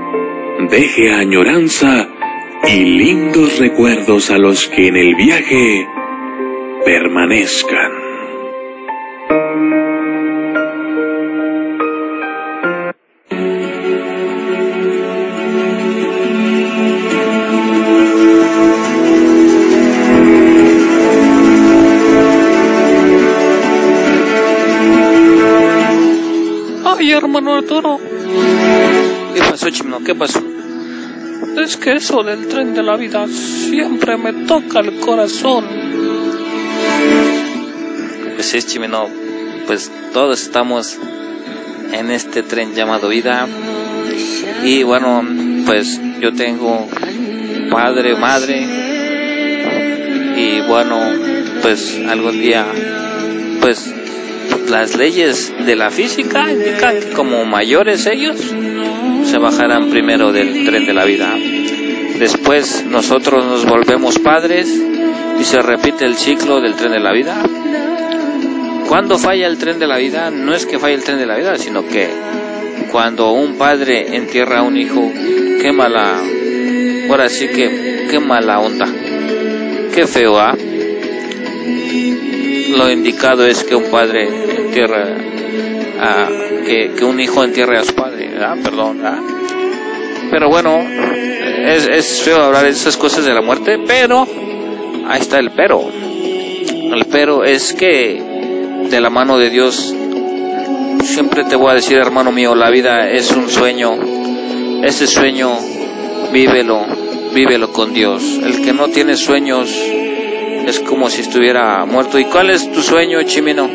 deje 0.69 1.11
añoranza 1.11 2.09
y 2.67 2.83
lindos 2.83 3.59
recuerdos 3.59 4.29
a 4.31 4.37
los 4.37 4.67
que 4.67 4.87
en 4.87 4.95
el 4.95 5.15
viaje 5.15 5.87
permanezcan. 6.85 8.02
Hermano 27.11 27.55
Arturo. 27.55 27.99
¿Qué 29.33 29.41
pasó, 29.41 29.69
Chimno? 29.69 30.03
¿Qué 30.03 30.15
pasó? 30.15 30.41
Es 31.61 31.77
que 31.77 31.93
eso 31.93 32.23
del 32.23 32.47
tren 32.47 32.73
de 32.73 32.83
la 32.83 32.95
vida 32.97 33.27
siempre 33.27 34.17
me 34.17 34.33
toca 34.45 34.79
el 34.79 34.99
corazón. 34.99 35.65
Pues 38.35 38.53
es, 38.53 38.67
Chimeno. 38.67 39.07
Pues 39.67 39.91
todos 40.13 40.41
estamos 40.41 40.97
en 41.91 42.11
este 42.11 42.43
tren 42.43 42.73
llamado 42.73 43.09
vida. 43.09 43.47
Y 44.63 44.83
bueno, 44.83 45.23
pues 45.65 45.99
yo 46.19 46.33
tengo 46.33 46.87
padre, 47.69 48.15
madre. 48.15 48.65
Y 50.35 50.61
bueno, 50.67 50.99
pues 51.61 51.99
algún 52.07 52.39
día, 52.41 52.65
pues 53.61 53.93
las 54.69 54.95
leyes 54.95 55.53
de 55.65 55.75
la 55.75 55.89
física 55.89 56.51
indican 56.51 56.99
que 56.99 57.09
como 57.09 57.45
mayores 57.45 58.05
ellos 58.07 58.37
se 59.25 59.37
bajarán 59.37 59.89
primero 59.89 60.31
del 60.31 60.65
tren 60.65 60.85
de 60.85 60.93
la 60.93 61.05
vida. 61.05 61.35
Después 62.17 62.85
nosotros 62.85 63.45
nos 63.45 63.65
volvemos 63.65 64.19
padres 64.19 64.67
y 65.39 65.43
se 65.43 65.61
repite 65.61 66.05
el 66.05 66.15
ciclo 66.15 66.61
del 66.61 66.75
tren 66.75 66.91
de 66.91 66.99
la 66.99 67.11
vida. 67.11 67.43
Cuando 68.87 69.17
falla 69.17 69.47
el 69.47 69.57
tren 69.57 69.79
de 69.79 69.87
la 69.87 69.97
vida, 69.97 70.29
no 70.29 70.53
es 70.53 70.65
que 70.65 70.79
falle 70.79 70.95
el 70.95 71.03
tren 71.03 71.17
de 71.17 71.25
la 71.25 71.37
vida, 71.37 71.57
sino 71.57 71.87
que 71.87 72.09
cuando 72.91 73.31
un 73.31 73.55
padre 73.55 74.15
entierra 74.15 74.59
a 74.59 74.63
un 74.63 74.77
hijo, 74.77 75.11
qué 75.61 75.71
mala, 75.71 76.21
ahora 77.09 77.29
sí 77.29 77.47
que, 77.47 78.07
qué 78.09 78.19
mala 78.19 78.59
onda, 78.59 78.85
qué 79.93 80.05
feo, 80.05 80.37
¿ah? 80.37 80.55
Lo 82.69 82.91
indicado 82.91 83.45
es 83.45 83.63
que 83.63 83.75
un 83.75 83.89
padre 83.91 84.27
entierra 84.27 85.17
a, 85.99 86.29
que, 86.65 87.03
un 87.03 87.19
hijo 87.19 87.43
entierre 87.43 87.77
a 87.77 87.83
su 87.83 87.93
padre, 87.93 88.31
perdón. 88.63 89.01
Pero 90.31 90.49
bueno, 90.49 90.79
es, 90.79 91.87
es 91.87 92.21
feo 92.21 92.41
hablar 92.41 92.63
de 92.63 92.69
esas 92.69 92.97
cosas 92.97 93.25
de 93.25 93.33
la 93.33 93.41
muerte, 93.41 93.77
pero 93.85 94.27
ahí 95.07 95.19
está 95.19 95.39
el 95.39 95.51
pero. 95.51 95.89
El 95.89 97.05
pero 97.11 97.43
es 97.43 97.73
que 97.73 98.21
de 98.89 99.01
la 99.01 99.09
mano 99.09 99.37
de 99.37 99.49
Dios, 99.49 99.93
siempre 101.03 101.43
te 101.43 101.55
voy 101.55 101.71
a 101.71 101.75
decir, 101.75 101.97
hermano 101.97 102.31
mío, 102.31 102.55
la 102.55 102.69
vida 102.69 103.09
es 103.09 103.31
un 103.31 103.49
sueño. 103.49 103.93
Ese 104.83 105.07
sueño, 105.07 105.57
vívelo, 106.31 106.85
vívelo 107.33 107.71
con 107.71 107.93
Dios. 107.93 108.23
El 108.43 108.61
que 108.61 108.73
no 108.73 108.89
tiene 108.89 109.15
sueños 109.15 109.69
es 110.65 110.79
como 110.79 111.09
si 111.09 111.21
estuviera 111.21 111.85
muerto. 111.85 112.19
¿Y 112.19 112.25
cuál 112.25 112.49
es 112.49 112.71
tu 112.71 112.81
sueño, 112.81 113.21
Chimino? 113.23 113.69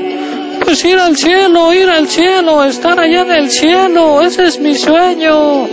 Pues 0.64 0.84
ir 0.84 0.98
al 0.98 1.16
cielo, 1.16 1.72
ir 1.72 1.88
al 1.88 2.08
cielo, 2.08 2.64
estar 2.64 2.98
allá 2.98 3.22
en 3.22 3.30
el 3.30 3.50
cielo, 3.50 4.22
ese 4.22 4.46
es 4.46 4.58
mi 4.58 4.74
sueño. 4.74 5.66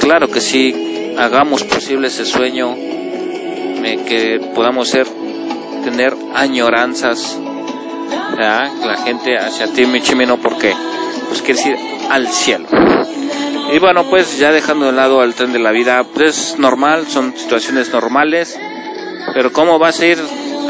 Claro 0.00 0.28
que 0.28 0.40
sí, 0.40 1.14
hagamos 1.16 1.64
posible 1.64 2.08
ese 2.08 2.24
sueño, 2.24 2.74
eh, 2.76 3.98
que 4.06 4.40
podamos 4.54 4.88
ser, 4.88 5.06
tener 5.82 6.14
añoranzas, 6.34 7.38
¿verdad? 8.36 8.70
la 8.84 8.96
gente 8.98 9.36
hacia 9.38 9.66
ti, 9.68 9.86
mi 9.86 10.00
chimino, 10.02 10.36
porque 10.36 10.74
pues 11.28 11.42
quiere 11.42 11.58
decir 11.58 11.76
al 12.10 12.28
cielo. 12.28 12.68
Y 13.72 13.78
bueno, 13.78 14.04
pues 14.10 14.38
ya 14.38 14.52
dejando 14.52 14.86
de 14.86 14.92
lado 14.92 15.20
al 15.20 15.34
tren 15.34 15.52
de 15.52 15.58
la 15.58 15.72
vida, 15.72 16.04
pues 16.04 16.52
es 16.52 16.58
normal, 16.58 17.06
son 17.08 17.34
situaciones 17.36 17.92
normales, 17.92 18.58
pero 19.34 19.52
¿cómo 19.52 19.78
vas 19.78 20.00
a 20.00 20.06
ir 20.06 20.18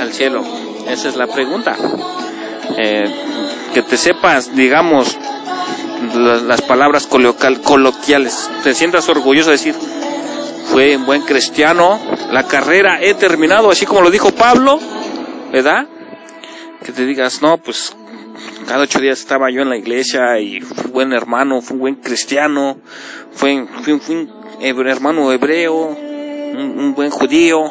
al 0.01 0.13
cielo? 0.13 0.43
Esa 0.89 1.09
es 1.09 1.17
la 1.17 1.27
pregunta. 1.27 1.77
Eh, 2.77 3.05
que 3.73 3.83
te 3.83 3.97
sepas, 3.97 4.55
digamos, 4.55 5.17
la- 6.15 6.37
las 6.41 6.63
palabras 6.63 7.07
colocal- 7.07 7.61
coloquiales, 7.61 8.51
te 8.63 8.75
sientas 8.75 9.09
orgulloso 9.09 9.51
de 9.51 9.57
decir, 9.57 9.75
fue 10.67 10.97
un 10.97 11.07
buen 11.07 11.23
cristiano, 11.23 12.01
la 12.33 12.45
carrera 12.45 12.99
he 13.03 13.15
terminado, 13.15 13.71
así 13.71 13.87
como 13.87 14.01
lo 14.01 14.11
dijo 14.11 14.31
Pablo, 14.33 14.79
¿verdad? 15.53 15.87
Que 16.85 16.93
te 16.93 17.05
digas, 17.07 17.43
no, 17.43 17.59
pues 17.59 17.95
cada 18.67 18.83
ocho 18.85 18.99
días 19.01 19.21
estaba 19.21 19.51
yo 19.51 19.63
en 19.63 19.69
la 19.71 19.77
iglesia 19.77 20.39
y 20.41 20.61
fue 20.61 20.87
un 20.87 20.93
buen 20.93 21.13
hermano, 21.13 21.61
fue 21.61 21.75
un 21.75 21.81
buen 21.81 21.95
cristiano, 21.97 22.79
fue, 23.33 23.67
fue, 23.83 23.95
un 23.95 24.89
hermano 24.89 25.31
hebreo, 25.33 25.75
un 25.77 26.95
buen 26.95 27.11
judío, 27.11 27.63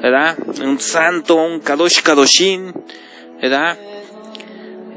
¿verdad? 0.00 0.36
Un 0.62 0.80
santo, 0.80 1.36
un 1.36 1.60
kadosh 1.60 2.02
kadoshin, 2.02 2.72
¿verdad? 3.40 3.78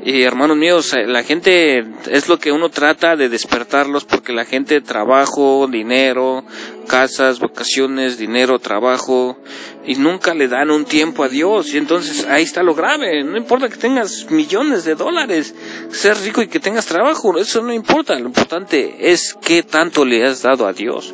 Y 0.05 0.23
hermanos 0.23 0.57
míos, 0.57 0.93
eh, 0.93 1.07
la 1.07 1.23
gente 1.23 1.81
es 2.09 2.27
lo 2.27 2.37
que 2.37 2.51
uno 2.51 2.69
trata 2.69 3.15
de 3.15 3.29
despertarlos 3.29 4.03
porque 4.03 4.33
la 4.33 4.43
gente 4.43 4.81
trabajo, 4.81 5.65
dinero, 5.71 6.43
casas, 6.87 7.39
vacaciones, 7.39 8.17
dinero, 8.17 8.59
trabajo 8.59 9.37
y 9.85 9.95
nunca 9.95 10.33
le 10.33 10.49
dan 10.49 10.71
un 10.71 10.83
tiempo 10.83 11.23
a 11.23 11.29
Dios 11.29 11.73
y 11.73 11.77
entonces 11.77 12.25
ahí 12.25 12.43
está 12.43 12.63
lo 12.63 12.75
grave, 12.75 13.23
no 13.23 13.37
importa 13.37 13.69
que 13.69 13.77
tengas 13.77 14.29
millones 14.29 14.83
de 14.83 14.95
dólares, 14.95 15.55
ser 15.91 16.17
rico 16.17 16.41
y 16.41 16.47
que 16.47 16.59
tengas 16.59 16.85
trabajo, 16.85 17.37
eso 17.37 17.61
no 17.61 17.73
importa, 17.73 18.19
lo 18.19 18.27
importante 18.27 19.11
es 19.11 19.37
qué 19.41 19.63
tanto 19.63 20.03
le 20.03 20.25
has 20.25 20.41
dado 20.41 20.67
a 20.67 20.73
Dios, 20.73 21.13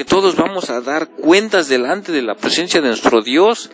porque 0.00 0.14
todos 0.16 0.34
vamos 0.34 0.70
a 0.70 0.80
dar 0.80 1.08
cuentas 1.08 1.68
delante 1.68 2.10
de 2.10 2.22
la 2.22 2.34
presencia 2.34 2.80
de 2.80 2.88
nuestro 2.88 3.20
Dios, 3.20 3.70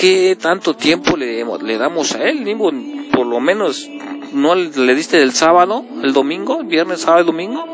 qué 0.00 0.34
tanto 0.40 0.74
tiempo 0.74 1.14
le, 1.14 1.44
le 1.44 1.76
damos 1.76 2.14
a 2.14 2.22
Él, 2.22 2.42
Digo, 2.42 2.70
por 3.12 3.26
lo 3.26 3.38
menos 3.38 3.86
no 4.32 4.54
le 4.54 4.94
diste 4.94 5.20
el 5.20 5.32
sábado, 5.32 5.84
el 6.02 6.14
domingo, 6.14 6.64
viernes, 6.64 7.02
sábado 7.02 7.24
y 7.24 7.26
domingo, 7.26 7.66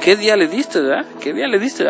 ¿qué 0.00 0.16
día 0.16 0.38
le 0.38 0.48
diste, 0.48 0.80
verdad? 0.80 1.04
¿Qué 1.20 1.34
día 1.34 1.48
le 1.48 1.58
diste? 1.58 1.84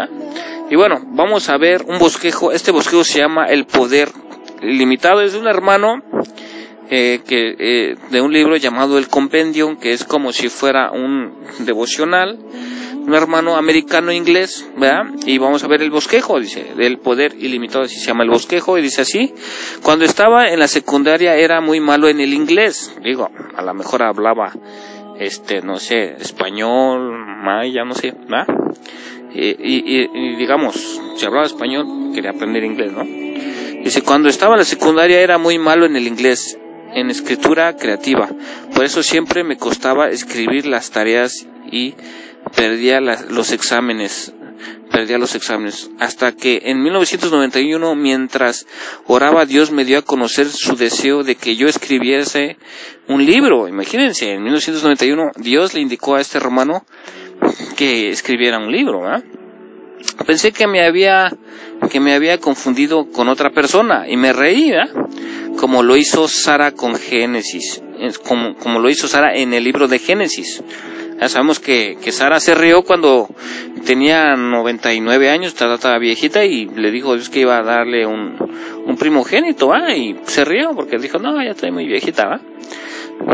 Y 0.71 0.75
bueno, 0.75 1.00
vamos 1.12 1.49
a 1.49 1.57
ver 1.57 1.85
un 1.87 2.01
bosquejo. 2.01 2.51
Este 2.51 2.73
bosquejo 2.73 3.05
se 3.05 3.20
llama 3.20 3.47
El 3.47 3.64
Poder 3.64 4.09
Limitado. 4.61 5.20
Es 5.20 5.35
de 5.35 5.38
un 5.38 5.47
hermano 5.47 6.03
eh, 6.90 7.20
que 7.25 7.55
eh, 7.61 7.97
de 8.11 8.20
un 8.20 8.33
libro 8.33 8.57
llamado 8.57 8.99
El 8.99 9.07
Compendium, 9.07 9.77
que 9.77 9.92
es 9.92 10.03
como 10.05 10.33
si 10.33 10.49
fuera 10.49 10.90
un 10.90 11.33
devocional. 11.61 12.40
Un 13.05 13.15
hermano 13.15 13.57
americano 13.57 14.12
inglés, 14.12 14.67
¿verdad? 14.77 15.07
Y 15.27 15.38
vamos 15.38 15.65
a 15.65 15.69
ver 15.69 15.83
el 15.83 15.91
bosquejo, 15.91 16.38
dice, 16.38 16.73
del 16.77 16.99
poder 16.99 17.35
ilimitado, 17.38 17.85
así 17.85 17.97
se 17.97 18.07
llama 18.07 18.23
el 18.23 18.31
bosquejo, 18.31 18.79
y 18.79 18.83
dice 18.83 19.03
así, 19.03 19.35
cuando 19.83 20.05
estaba 20.05 20.49
en 20.49 20.61
la 20.61 20.69
secundaria 20.69 21.35
era 21.35 21.61
muy 21.61 21.81
malo 21.81 22.09
en 22.09 22.21
el 22.21 22.33
inglés, 22.33 22.95
digo, 23.03 23.29
a 23.57 23.62
lo 23.62 23.75
mejor 23.75 24.03
hablaba, 24.05 24.53
este, 25.19 25.62
no 25.62 25.77
sé, 25.77 26.15
español, 26.21 27.12
maya, 27.43 27.85
no 27.85 27.95
sé, 27.95 28.12
¿verdad? 28.12 28.47
Y, 29.35 29.49
y, 29.49 30.09
y, 30.12 30.37
digamos, 30.37 31.01
si 31.17 31.27
hablaba 31.27 31.47
español, 31.47 32.12
quería 32.15 32.31
aprender 32.31 32.62
inglés, 32.65 32.93
¿no? 32.93 33.05
Dice, 33.83 34.03
cuando 34.03 34.29
estaba 34.29 34.55
en 34.55 34.61
la 34.61 34.65
secundaria 34.65 35.21
era 35.21 35.38
muy 35.38 35.59
malo 35.59 35.87
en 35.87 35.97
el 35.97 36.07
inglés, 36.07 36.57
en 36.95 37.11
escritura 37.11 37.75
creativa. 37.77 38.29
Por 38.75 38.85
eso 38.85 39.03
siempre 39.03 39.43
me 39.43 39.57
costaba 39.57 40.11
escribir 40.11 40.67
las 40.67 40.91
tareas 40.91 41.47
y 41.71 41.95
perdía 42.55 43.00
los 43.00 43.52
exámenes. 43.52 44.33
Perdía 44.90 45.18
los 45.18 45.35
exámenes. 45.35 45.90
Hasta 45.98 46.33
que 46.33 46.62
en 46.64 46.83
1991, 46.83 47.94
mientras 47.94 48.66
oraba, 49.07 49.46
Dios 49.46 49.70
me 49.72 49.85
dio 49.85 49.98
a 49.98 50.02
conocer 50.02 50.48
su 50.48 50.76
deseo 50.76 51.24
de 51.24 51.35
que 51.35 51.57
yo 51.57 51.66
escribiese 51.66 52.59
un 53.09 53.24
libro. 53.24 53.68
Imagínense, 53.68 54.33
en 54.33 54.42
1991 54.42 55.33
Dios 55.37 55.74
le 55.74 55.81
indicó 55.81 56.16
a 56.16 56.20
este 56.20 56.38
hermano 56.38 56.85
que 57.76 58.11
escribiera 58.11 58.59
un 58.59 58.70
libro. 58.70 59.00
Pensé 60.26 60.52
que 60.52 60.66
me 60.66 60.85
había 60.85 61.31
que 61.90 62.00
me 62.00 62.14
había 62.14 62.38
confundido 62.38 63.11
con 63.11 63.28
otra 63.28 63.50
persona 63.50 64.09
y 64.09 64.16
me 64.16 64.33
reí, 64.33 64.70
¿verdad? 64.70 64.94
Como 65.57 65.83
lo 65.83 65.96
hizo 65.96 66.28
Sara 66.28 66.72
con 66.72 66.94
Génesis, 66.94 67.83
como, 68.24 68.57
como 68.57 68.78
lo 68.78 68.88
hizo 68.88 69.09
Sara 69.09 69.35
en 69.35 69.52
el 69.52 69.64
libro 69.64 69.88
de 69.88 69.98
Génesis. 69.98 70.62
Ya 71.20 71.29
sabemos 71.29 71.61
que, 71.61 71.96
que 72.03 72.12
Sara 72.12 72.40
se 72.40 72.55
rió 72.55 72.83
cuando 72.83 73.29
tenía 73.85 74.35
99 74.37 75.31
años, 75.31 75.55
estaba, 75.61 75.98
viejita 75.98 76.44
y 76.44 76.66
le 76.66 76.90
dijo 76.90 77.14
Dios 77.14 77.31
que 77.31 77.40
iba 77.40 77.59
a 77.59 77.62
darle 77.62 78.07
un, 78.07 78.37
un 78.87 78.96
primogénito, 78.96 79.72
¿ah? 79.72 79.94
Y 79.94 80.16
se 80.25 80.44
rió 80.44 80.70
porque 80.75 80.98
dijo, 80.98 81.18
no, 81.18 81.42
ya 81.42 81.51
estoy 81.51 81.70
muy 81.70 81.87
viejita, 81.87 82.27
¿va? 82.27 82.40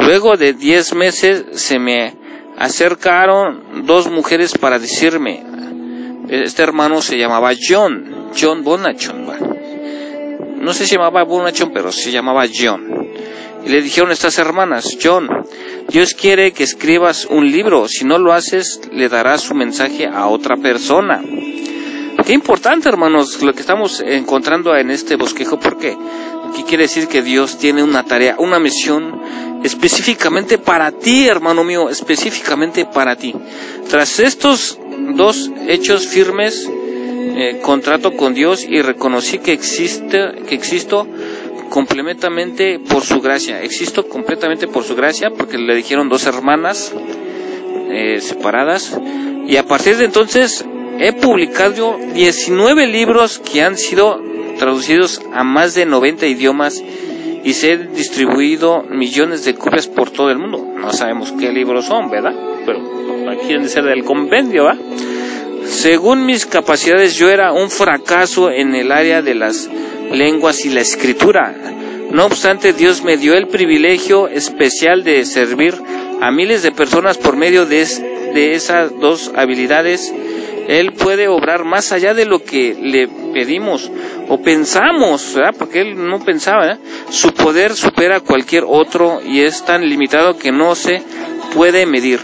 Luego 0.04 0.36
de 0.36 0.52
10 0.52 0.94
meses 0.94 1.44
se 1.52 1.78
me 1.78 2.14
acercaron 2.58 3.86
dos 3.86 4.10
mujeres 4.10 4.56
para 4.58 4.78
decirme, 4.78 5.44
este 6.28 6.62
hermano 6.62 7.00
se 7.00 7.16
llamaba 7.16 7.52
John, 7.58 8.30
John 8.38 8.62
Bonachon, 8.64 9.26
¿va? 9.28 9.38
no 10.60 10.72
se 10.74 10.86
llamaba 10.86 11.24
Bonachon, 11.24 11.70
pero 11.72 11.92
se 11.92 12.10
llamaba 12.10 12.44
John. 12.52 13.08
Y 13.64 13.68
le 13.70 13.82
dijeron 13.82 14.10
estas 14.10 14.38
hermanas, 14.38 14.98
John, 15.02 15.28
Dios 15.88 16.12
quiere 16.12 16.53
que 16.53 16.64
escribas 16.64 17.24
un 17.24 17.51
libro, 17.51 17.88
si 17.88 18.05
no 18.05 18.18
lo 18.18 18.35
haces, 18.35 18.81
le 18.92 19.09
darás 19.09 19.40
su 19.40 19.55
mensaje 19.55 20.07
a 20.07 20.27
otra 20.27 20.57
persona. 20.57 21.22
Qué 22.27 22.35
importante, 22.35 22.90
hermanos, 22.90 23.40
lo 23.42 23.55
que 23.55 23.61
estamos 23.61 24.01
encontrando 24.01 24.77
en 24.77 24.90
este 24.90 25.16
bosquejo, 25.16 25.59
porque 25.59 25.96
aquí 26.51 26.62
quiere 26.64 26.83
decir 26.85 27.09
que 27.09 27.22
Dios 27.22 27.57
tiene 27.57 27.83
una 27.83 28.05
tarea, 28.05 28.37
una 28.38 28.59
misión 28.59 29.18
específicamente 29.64 30.59
para 30.59 30.92
ti, 30.92 31.27
hermano 31.27 31.64
mío, 31.64 31.88
específicamente 31.88 32.85
para 32.85 33.16
ti. 33.16 33.35
Tras 33.88 34.20
estos 34.20 34.79
dos 35.14 35.51
hechos 35.68 36.07
firmes, 36.07 36.68
eh, 36.70 37.61
contrato 37.62 38.14
con 38.14 38.35
Dios 38.35 38.62
y 38.68 38.83
reconocí 38.83 39.38
que 39.38 39.53
existe, 39.53 40.42
que 40.46 40.55
existo 40.55 41.07
completamente 41.68 42.78
por 42.78 43.02
su 43.02 43.20
gracia. 43.20 43.62
Existo 43.62 44.09
completamente 44.09 44.66
por 44.66 44.85
su 44.85 44.94
gracia 44.94 45.31
porque 45.31 45.59
le 45.59 45.74
dijeron 45.74 46.09
dos 46.09 46.26
hermanas 46.26 46.94
eh, 47.90 48.20
separadas 48.20 48.98
y 49.46 49.57
a 49.57 49.66
partir 49.66 49.96
de 49.96 50.04
entonces 50.04 50.64
he 50.98 51.12
publicado 51.12 51.98
19 52.14 52.87
libros 52.87 53.38
que 53.38 53.62
han 53.62 53.76
sido 53.76 54.20
traducidos 54.59 55.22
a 55.33 55.44
más 55.44 55.74
de 55.74 55.87
90 55.87 56.26
idiomas 56.26 56.83
y 57.44 57.52
se 57.52 57.72
han 57.72 57.94
distribuido 57.94 58.83
millones 58.83 59.44
de 59.44 59.54
copias 59.54 59.87
por 59.87 60.11
todo 60.11 60.31
el 60.31 60.38
mundo. 60.38 60.66
No 60.76 60.92
sabemos 60.92 61.33
qué 61.33 61.52
libros 61.52 61.87
son, 61.87 62.11
¿verdad? 62.11 62.35
Pero 62.66 62.98
quieren 63.38 63.62
de 63.62 63.68
ser 63.68 63.85
del 63.85 64.04
compendio, 64.04 64.64
¿va? 64.64 64.76
Según 65.68 66.24
mis 66.24 66.46
capacidades 66.46 67.16
yo 67.16 67.28
era 67.28 67.52
un 67.52 67.70
fracaso 67.70 68.50
en 68.50 68.74
el 68.74 68.90
área 68.90 69.20
de 69.20 69.35
las 69.35 69.68
lenguas 70.11 70.64
y 70.64 70.70
la 70.70 70.81
escritura. 70.81 71.54
No 72.11 72.24
obstante, 72.24 72.72
Dios 72.72 73.04
me 73.04 73.18
dio 73.18 73.35
el 73.35 73.48
privilegio 73.48 74.28
especial 74.28 75.04
de 75.04 75.26
servir 75.26 75.74
a 76.22 76.31
miles 76.31 76.62
de 76.62 76.72
personas 76.72 77.18
por 77.18 77.37
medio 77.37 77.66
de, 77.66 77.83
es, 77.83 78.00
de 78.00 78.54
esas 78.54 78.98
dos 78.98 79.31
habilidades. 79.37 80.12
Él 80.68 80.94
puede 80.94 81.28
obrar 81.28 81.64
más 81.64 81.92
allá 81.92 82.14
de 82.14 82.24
lo 82.24 82.42
que 82.42 82.74
le 82.74 83.07
pedimos 83.35 83.90
o 84.28 84.40
pensamos, 84.40 85.37
porque 85.59 85.83
él 85.83 86.09
no 86.09 86.24
pensaba. 86.24 86.62
¿verdad? 86.62 86.78
Su 87.11 87.33
poder 87.35 87.74
supera 87.74 88.20
cualquier 88.20 88.64
otro 88.66 89.20
y 89.22 89.42
es 89.42 89.64
tan 89.64 89.87
limitado 89.87 90.38
que 90.38 90.50
no 90.50 90.74
se 90.74 91.02
puede 91.54 91.85
medir. 91.85 92.20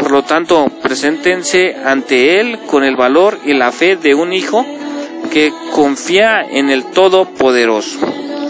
Por 0.00 0.10
lo 0.10 0.22
tanto, 0.22 0.66
preséntense 0.82 1.74
ante 1.84 2.40
Él 2.40 2.58
con 2.66 2.84
el 2.84 2.96
valor 2.96 3.38
y 3.44 3.54
la 3.54 3.72
fe 3.72 3.96
de 3.96 4.14
un 4.14 4.32
hijo 4.32 4.64
que 5.32 5.52
confía 5.72 6.42
en 6.42 6.70
el 6.70 6.84
Todopoderoso. 6.84 7.98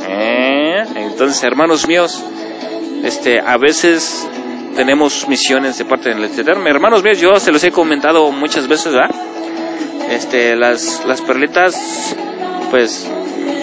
¿Eh? 0.09 0.85
Entonces, 0.97 1.43
hermanos 1.43 1.89
míos, 1.89 2.23
este, 3.03 3.41
a 3.41 3.57
veces 3.57 4.29
tenemos 4.77 5.27
misiones 5.29 5.79
de 5.79 5.85
parte 5.85 6.11
del 6.11 6.23
Eterno. 6.25 6.69
Hermanos 6.69 7.03
míos, 7.03 7.19
yo 7.21 7.37
se 7.37 7.51
los 7.51 7.65
he 7.65 7.71
comentado 7.73 8.31
muchas 8.31 8.69
veces, 8.69 8.93
¿verdad? 8.93 9.15
Este, 10.11 10.55
las, 10.55 11.05
las 11.07 11.23
perlitas, 11.23 12.15
pues, 12.71 13.11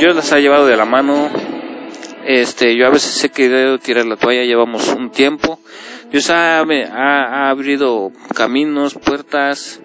yo 0.01 0.09
las 0.09 0.31
he 0.31 0.41
llevado 0.41 0.65
de 0.65 0.75
la 0.75 0.85
mano. 0.85 1.29
Este, 2.25 2.75
yo 2.77 2.87
a 2.87 2.89
veces 2.89 3.23
he 3.23 3.29
querido 3.29 3.77
tirar 3.77 4.05
la 4.05 4.15
toalla, 4.15 4.43
llevamos 4.43 4.87
un 4.89 5.11
tiempo. 5.11 5.59
Dios 6.13 6.29
ha, 6.29 6.59
ha, 6.59 6.63
ha 6.63 7.49
abrido 7.49 8.11
caminos, 8.35 8.93
puertas, 8.93 9.81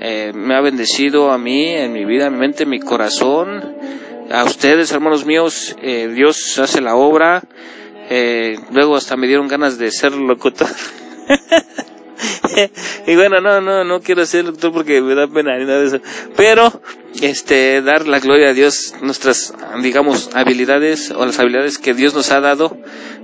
eh, 0.00 0.30
me 0.32 0.54
ha 0.54 0.60
bendecido 0.60 1.32
a 1.32 1.38
mí, 1.38 1.66
en 1.66 1.92
mi 1.92 2.04
vida, 2.04 2.26
en 2.26 2.34
mi 2.34 2.38
mente, 2.38 2.62
en 2.62 2.70
mi 2.70 2.78
corazón. 2.78 3.74
A 4.30 4.44
ustedes, 4.44 4.92
hermanos 4.92 5.26
míos, 5.26 5.74
eh, 5.82 6.06
Dios 6.14 6.60
hace 6.60 6.80
la 6.80 6.94
obra. 6.94 7.42
Eh, 8.08 8.56
luego 8.70 8.94
hasta 8.94 9.16
me 9.16 9.26
dieron 9.26 9.48
ganas 9.48 9.76
de 9.76 9.90
ser 9.90 10.12
locutor. 10.12 10.68
y 13.08 13.16
bueno, 13.16 13.40
no, 13.40 13.60
no, 13.60 13.82
no 13.82 13.98
quiero 13.98 14.24
ser 14.26 14.44
locutor 14.44 14.72
porque 14.72 15.00
me 15.00 15.16
da 15.16 15.26
pena 15.26 15.58
ni 15.58 15.64
nada 15.64 15.80
de 15.80 15.86
eso. 15.86 16.00
Pero, 16.36 16.70
este, 17.20 17.82
dar 17.82 18.06
la 18.06 18.20
gloria 18.20 18.50
a 18.50 18.54
Dios, 18.54 18.94
nuestras, 19.02 19.52
digamos, 19.82 20.30
habilidades 20.34 21.10
o 21.10 21.26
las 21.26 21.40
habilidades 21.40 21.78
que 21.78 21.94
Dios 21.94 22.14
nos 22.14 22.30
ha 22.30 22.40
dado 22.40 22.78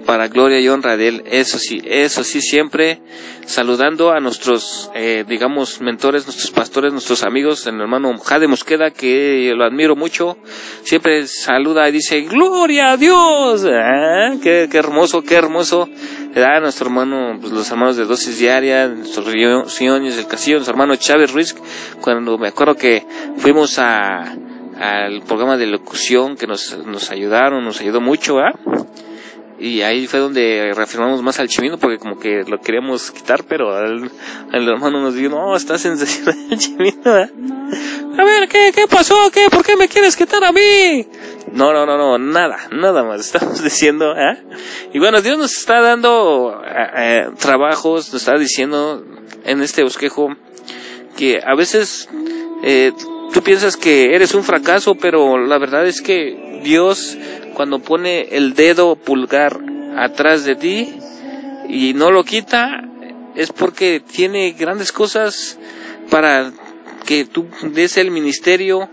para 0.05 0.29
gloria 0.29 0.61
y 0.61 0.69
honra 0.69 0.97
de 0.97 1.09
Él. 1.09 1.23
Eso 1.27 1.59
sí, 1.59 1.83
eso 1.85 2.25
sí, 2.25 2.41
siempre 2.41 3.01
saludando 3.47 4.13
a 4.13 4.21
nuestros, 4.21 4.91
eh, 4.95 5.25
digamos, 5.27 5.81
mentores, 5.81 6.27
nuestros 6.27 6.51
pastores, 6.53 6.93
nuestros 6.93 7.25
amigos, 7.25 7.67
el 7.67 7.81
hermano 7.81 8.17
Jade 8.19 8.47
Mosqueda, 8.47 8.93
que 8.93 9.53
lo 9.57 9.65
admiro 9.65 9.97
mucho, 9.97 10.37
siempre 10.83 11.27
saluda 11.27 11.89
y 11.89 11.93
dice, 11.93 12.21
gloria 12.23 12.93
a 12.93 12.97
Dios, 12.97 13.67
Ah, 13.67 14.35
qué, 14.43 14.69
qué 14.71 14.79
hermoso, 14.79 15.23
qué 15.23 15.35
hermoso, 15.35 15.89
¿verdad? 16.35 16.61
Nuestro 16.61 16.87
hermano, 16.87 17.39
pues, 17.41 17.53
los 17.53 17.71
hermanos 17.71 17.97
de 17.97 18.05
dosis 18.05 18.39
diaria, 18.39 18.87
nuestros 18.89 19.27
Siones 19.73 20.17
del 20.17 20.27
Castillo, 20.27 20.57
nuestro 20.57 20.75
hermano 20.75 20.97
Chávez 20.97 21.33
Ruiz, 21.33 21.57
cuando 22.01 22.39
me 22.39 22.49
acuerdo 22.49 22.77
que 22.77 23.05
fuimos 23.37 23.79
a, 23.79 24.37
al 24.81 25.23
programa 25.23 25.57
de 25.57 25.67
locución 25.67 26.37
que 26.37 26.47
nos, 26.47 26.79
nos 26.87 27.11
ayudaron, 27.11 27.65
nos 27.65 27.81
ayudó 27.81 28.01
mucho, 28.01 28.39
¿ah? 28.39 28.53
Y 29.61 29.83
ahí 29.83 30.07
fue 30.07 30.21
donde 30.21 30.73
reafirmamos 30.75 31.23
más 31.23 31.39
al 31.39 31.49
chimino 31.49 31.77
porque 31.77 31.99
como 31.99 32.19
que 32.19 32.45
lo 32.49 32.61
queríamos 32.61 33.11
quitar, 33.11 33.45
pero 33.45 33.77
al 33.77 34.11
hermano 34.53 35.03
nos 35.03 35.15
dijo, 35.15 35.29
no, 35.29 35.55
está 35.55 35.77
sensacional 35.77 36.35
el 36.51 36.59
chimino. 36.59 37.19
¿eh?". 37.19 37.31
A 38.19 38.25
ver, 38.25 38.49
¿qué, 38.49 38.73
¿qué 38.75 38.87
pasó? 38.89 39.31
¿Qué? 39.31 39.49
¿Por 39.51 39.65
qué 39.65 39.77
me 39.77 39.87
quieres 39.87 40.17
quitar 40.17 40.43
a 40.45 40.53
mí? 40.53 41.07
No, 41.53 41.73
no, 41.73 41.85
no, 41.85 41.99
no, 41.99 42.19
nada, 42.19 42.69
nada 42.73 43.05
más 43.05 43.21
estamos 43.27 43.63
diciendo. 43.63 44.15
¿eh? 44.17 44.43
Y 44.95 44.99
bueno, 44.99 45.21
Dios 45.21 45.37
nos 45.39 45.57
está 45.57 45.81
dando 45.81 46.63
eh, 46.67 47.29
trabajos, 47.39 48.13
nos 48.13 48.23
está 48.23 48.39
diciendo 48.39 49.05
en 49.45 49.61
este 49.63 49.83
bosquejo 49.83 50.35
que 51.17 51.41
a 51.45 51.55
veces 51.55 52.09
eh, 52.63 52.93
tú 53.33 53.43
piensas 53.43 53.77
que 53.77 54.15
eres 54.15 54.35
un 54.35 54.43
fracaso, 54.43 54.95
pero 54.95 55.39
la 55.39 55.59
verdad 55.59 55.87
es 55.87 56.01
que 56.01 56.61
Dios 56.63 57.17
cuando 57.55 57.81
pone 57.81 58.29
el 58.37 58.55
dedo 58.55 58.97
pulgar 58.97 59.61
atrás 59.97 60.45
de 60.45 60.57
ti 60.57 60.95
y 61.69 61.95
no 61.95 62.11
lo 62.11 62.25
quita, 62.25 62.83
es 63.35 63.53
porque 63.53 64.01
tiene 64.01 64.53
grandes 64.53 64.93
cosas 64.93 65.59
para 66.11 66.53
que 67.07 67.25
tú 67.25 67.49
des 67.63 67.97
el 67.97 68.11
ministerio, 68.11 68.89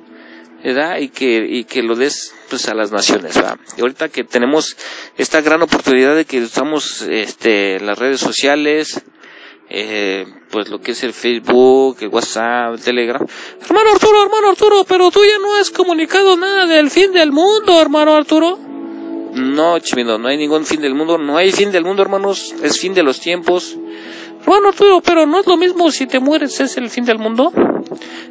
¿verdad? 0.63 0.97
Y 0.99 1.09
que, 1.09 1.45
y 1.49 1.63
que 1.65 1.83
lo 1.83 1.95
des 1.95 2.33
pues 2.49 2.67
a 2.69 2.75
las 2.75 2.91
naciones, 2.91 3.35
¿verdad? 3.35 3.57
Y 3.77 3.81
ahorita 3.81 4.09
que 4.09 4.23
tenemos 4.23 4.77
esta 5.17 5.41
gran 5.41 5.61
oportunidad 5.61 6.15
de 6.15 6.25
que 6.25 6.41
usamos 6.41 7.01
este, 7.01 7.79
las 7.79 7.97
redes 7.97 8.19
sociales, 8.19 9.01
eh, 9.69 10.25
pues 10.49 10.69
lo 10.69 10.79
que 10.79 10.91
es 10.91 11.03
el 11.03 11.13
Facebook, 11.13 11.97
el 12.01 12.07
WhatsApp, 12.07 12.75
el 12.75 12.81
Telegram. 12.81 13.25
Hermano 13.61 13.91
Arturo, 13.91 14.23
hermano 14.23 14.49
Arturo, 14.49 14.85
pero 14.87 15.11
tú 15.11 15.21
ya 15.25 15.39
no 15.39 15.55
has 15.55 15.71
comunicado 15.71 16.37
nada 16.37 16.65
del 16.65 16.89
fin 16.89 17.11
del 17.11 17.31
mundo, 17.31 17.81
hermano 17.81 18.15
Arturo. 18.15 18.57
No, 19.33 19.77
Chimino, 19.79 20.17
no 20.17 20.29
hay 20.29 20.37
ningún 20.37 20.65
fin 20.65 20.81
del 20.81 20.95
mundo, 20.95 21.17
no 21.17 21.37
hay 21.37 21.51
fin 21.51 21.71
del 21.71 21.83
mundo, 21.83 22.01
hermanos, 22.01 22.55
es 22.63 22.79
fin 22.79 22.93
de 22.93 23.03
los 23.03 23.19
tiempos. 23.19 23.77
Hermano 24.41 24.69
Arturo, 24.69 25.01
pero 25.01 25.25
no 25.25 25.41
es 25.41 25.47
lo 25.47 25.57
mismo 25.57 25.91
si 25.91 26.07
te 26.07 26.19
mueres, 26.19 26.59
es 26.61 26.77
el 26.77 26.89
fin 26.89 27.03
del 27.03 27.19
mundo. 27.19 27.51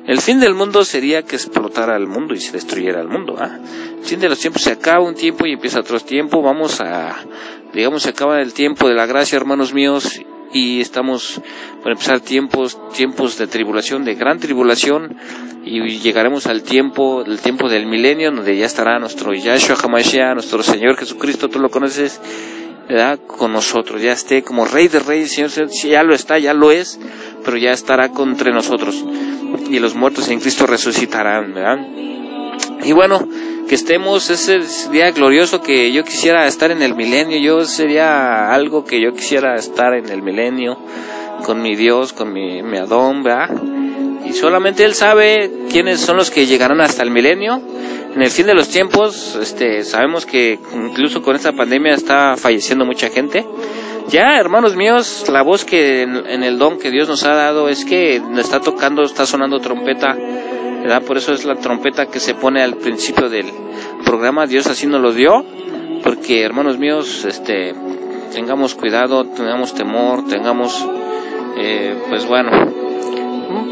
El 0.06 0.20
fin 0.20 0.40
del 0.40 0.54
mundo 0.54 0.84
sería 0.84 1.22
que 1.22 1.36
explotara 1.36 1.96
el 1.96 2.06
mundo 2.06 2.32
y 2.32 2.40
se 2.40 2.52
destruyera 2.52 3.02
el 3.02 3.08
mundo. 3.08 3.36
¿ah? 3.38 3.58
El 3.98 4.04
fin 4.04 4.20
de 4.20 4.28
los 4.28 4.38
tiempos 4.38 4.62
se 4.62 4.72
acaba 4.72 5.04
un 5.04 5.14
tiempo 5.14 5.46
y 5.46 5.52
empieza 5.52 5.80
otro 5.80 6.00
tiempo. 6.00 6.40
Vamos 6.40 6.80
a, 6.80 7.16
digamos, 7.74 8.04
se 8.04 8.10
acaba 8.10 8.40
el 8.40 8.54
tiempo 8.54 8.88
de 8.88 8.94
la 8.94 9.04
gracia, 9.04 9.36
hermanos 9.36 9.74
míos, 9.74 10.20
y 10.56 10.80
estamos 10.80 11.40
por 11.82 11.92
empezar 11.92 12.20
tiempos, 12.20 12.78
tiempos 12.94 13.36
de 13.36 13.46
tribulación, 13.46 14.04
de 14.04 14.14
gran 14.14 14.38
tribulación, 14.38 15.16
y 15.64 15.98
llegaremos 15.98 16.46
al 16.46 16.62
tiempo, 16.62 17.22
el 17.26 17.40
tiempo 17.40 17.68
del 17.68 17.86
milenio, 17.86 18.30
donde 18.30 18.56
ya 18.56 18.64
estará 18.64 18.98
nuestro 18.98 19.34
Yahshua 19.34 19.76
Hamashiach, 19.82 20.32
nuestro 20.32 20.62
Señor 20.62 20.96
Jesucristo, 20.96 21.48
tú 21.48 21.58
lo 21.58 21.68
conoces, 21.68 22.20
¿verdad? 22.88 23.18
con 23.26 23.52
nosotros, 23.52 24.00
ya 24.00 24.12
esté 24.12 24.42
como 24.42 24.64
Rey 24.64 24.88
de 24.88 25.00
Reyes, 25.00 25.32
Señor, 25.32 25.50
ya 25.70 26.02
lo 26.02 26.14
está, 26.14 26.38
ya 26.38 26.54
lo 26.54 26.70
es, 26.70 26.98
pero 27.44 27.58
ya 27.58 27.72
estará 27.72 28.10
entre 28.18 28.52
nosotros, 28.52 29.04
y 29.68 29.78
los 29.78 29.94
muertos 29.94 30.30
en 30.30 30.40
Cristo 30.40 30.66
resucitarán, 30.66 31.52
¿verdad? 31.52 31.86
Y 32.82 32.92
bueno, 32.92 33.28
que 33.68 33.74
estemos 33.74 34.30
ese 34.30 34.60
día 34.90 35.10
glorioso 35.10 35.60
que 35.60 35.92
yo 35.92 36.04
quisiera 36.04 36.46
estar 36.46 36.70
en 36.70 36.82
el 36.82 36.94
milenio, 36.94 37.38
yo 37.38 37.64
sería 37.64 38.52
algo 38.52 38.84
que 38.84 39.00
yo 39.00 39.12
quisiera 39.12 39.54
estar 39.54 39.94
en 39.94 40.08
el 40.08 40.22
milenio 40.22 40.78
con 41.44 41.60
mi 41.60 41.74
Dios, 41.74 42.12
con 42.12 42.32
mi, 42.32 42.62
mi 42.62 42.78
Adón, 42.78 43.22
¿verdad? 43.22 43.50
Y 44.24 44.32
solamente 44.32 44.84
Él 44.84 44.94
sabe 44.94 45.66
quiénes 45.70 46.00
son 46.00 46.16
los 46.16 46.30
que 46.30 46.46
llegarán 46.46 46.80
hasta 46.80 47.02
el 47.02 47.10
milenio. 47.10 47.60
En 48.14 48.22
el 48.22 48.30
fin 48.30 48.46
de 48.46 48.54
los 48.54 48.68
tiempos, 48.68 49.36
este, 49.40 49.84
sabemos 49.84 50.26
que 50.26 50.58
incluso 50.74 51.22
con 51.22 51.36
esta 51.36 51.52
pandemia 51.52 51.94
está 51.94 52.36
falleciendo 52.36 52.84
mucha 52.84 53.08
gente. 53.08 53.46
Ya, 54.08 54.38
hermanos 54.38 54.76
míos, 54.76 55.26
la 55.28 55.42
voz 55.42 55.64
que 55.64 56.02
en, 56.02 56.16
en 56.26 56.42
el 56.44 56.58
don 56.58 56.78
que 56.78 56.90
Dios 56.90 57.08
nos 57.08 57.24
ha 57.24 57.34
dado 57.34 57.68
es 57.68 57.84
que 57.84 58.22
está 58.38 58.60
tocando, 58.60 59.02
está 59.02 59.26
sonando 59.26 59.58
trompeta, 59.58 60.16
¿verdad? 60.86 61.02
Por 61.02 61.16
eso 61.16 61.32
es 61.32 61.44
la 61.44 61.56
trompeta 61.56 62.06
que 62.06 62.20
se 62.20 62.34
pone 62.34 62.62
al 62.62 62.76
principio 62.76 63.28
del 63.28 63.46
programa. 64.04 64.46
Dios 64.46 64.68
así 64.68 64.86
nos 64.86 65.00
lo 65.00 65.12
dio, 65.12 65.44
porque 66.04 66.42
hermanos 66.42 66.78
míos, 66.78 67.24
este, 67.24 67.74
tengamos 68.32 68.76
cuidado, 68.76 69.24
tengamos 69.24 69.74
temor, 69.74 70.28
tengamos, 70.28 70.86
eh, 71.56 71.96
pues 72.08 72.26
bueno, 72.26 72.50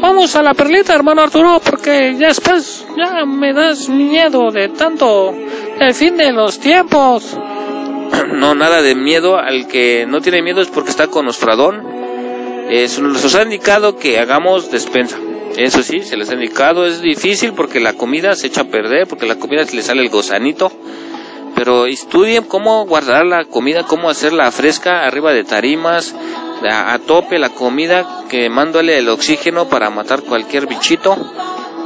Vamos 0.01 0.35
a 0.35 0.43
la 0.43 0.53
perlita, 0.53 0.93
hermano 0.95 1.21
Arturo, 1.21 1.59
porque 1.63 2.15
ya 2.17 2.27
después 2.27 2.85
ya 2.97 3.25
me 3.25 3.53
das 3.53 3.89
miedo 3.89 4.49
de 4.51 4.69
tanto 4.69 5.33
el 5.79 5.93
fin 5.93 6.17
de 6.17 6.31
los 6.31 6.59
tiempos. 6.59 7.37
no 8.33 8.55
nada 8.55 8.81
de 8.81 8.95
miedo, 8.95 9.37
al 9.37 9.67
que 9.67 10.05
no 10.07 10.21
tiene 10.21 10.41
miedo 10.41 10.61
es 10.61 10.69
porque 10.69 10.89
está 10.89 11.07
con 11.07 11.25
Nostradón. 11.25 11.83
Eh, 12.69 12.87
nos 13.01 13.35
ha 13.35 13.43
indicado 13.43 13.97
que 13.97 14.17
hagamos 14.17 14.71
despensa. 14.71 15.17
Eso 15.57 15.83
sí, 15.83 16.01
se 16.01 16.17
les 16.17 16.29
ha 16.29 16.33
indicado, 16.33 16.85
es 16.85 17.01
difícil 17.01 17.53
porque 17.53 17.79
la 17.79 17.93
comida 17.93 18.35
se 18.35 18.47
echa 18.47 18.61
a 18.61 18.65
perder, 18.65 19.07
porque 19.07 19.25
la 19.25 19.35
comida 19.35 19.63
le 19.71 19.81
sale 19.81 20.01
el 20.01 20.09
gozanito. 20.09 20.71
Pero 21.55 21.85
estudien 21.85 22.43
cómo 22.43 22.85
guardar 22.85 23.25
la 23.25 23.45
comida, 23.45 23.83
cómo 23.83 24.09
hacerla 24.09 24.51
fresca 24.51 25.05
arriba 25.05 25.31
de 25.31 25.45
tarimas, 25.45 26.13
a, 26.69 26.93
a 26.93 26.99
tope 26.99 27.39
la 27.39 27.49
comida, 27.49 28.25
quemándole 28.29 28.97
el 28.97 29.07
oxígeno 29.07 29.69
para 29.69 29.89
matar 29.89 30.23
cualquier 30.23 30.67
bichito, 30.67 31.15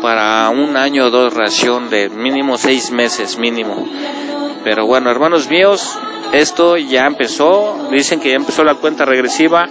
para 0.01 0.49
un 0.49 0.75
año 0.75 1.05
o 1.05 1.09
dos 1.11 1.33
ración 1.33 1.89
de 1.89 2.09
mínimo 2.09 2.57
seis 2.57 2.91
meses 2.91 3.37
mínimo. 3.37 3.87
Pero 4.63 4.85
bueno, 4.87 5.11
hermanos 5.11 5.49
míos, 5.49 5.97
esto 6.31 6.77
ya 6.77 7.05
empezó, 7.05 7.89
dicen 7.91 8.19
que 8.19 8.29
ya 8.29 8.35
empezó 8.35 8.63
la 8.63 8.75
cuenta 8.75 9.05
regresiva, 9.05 9.67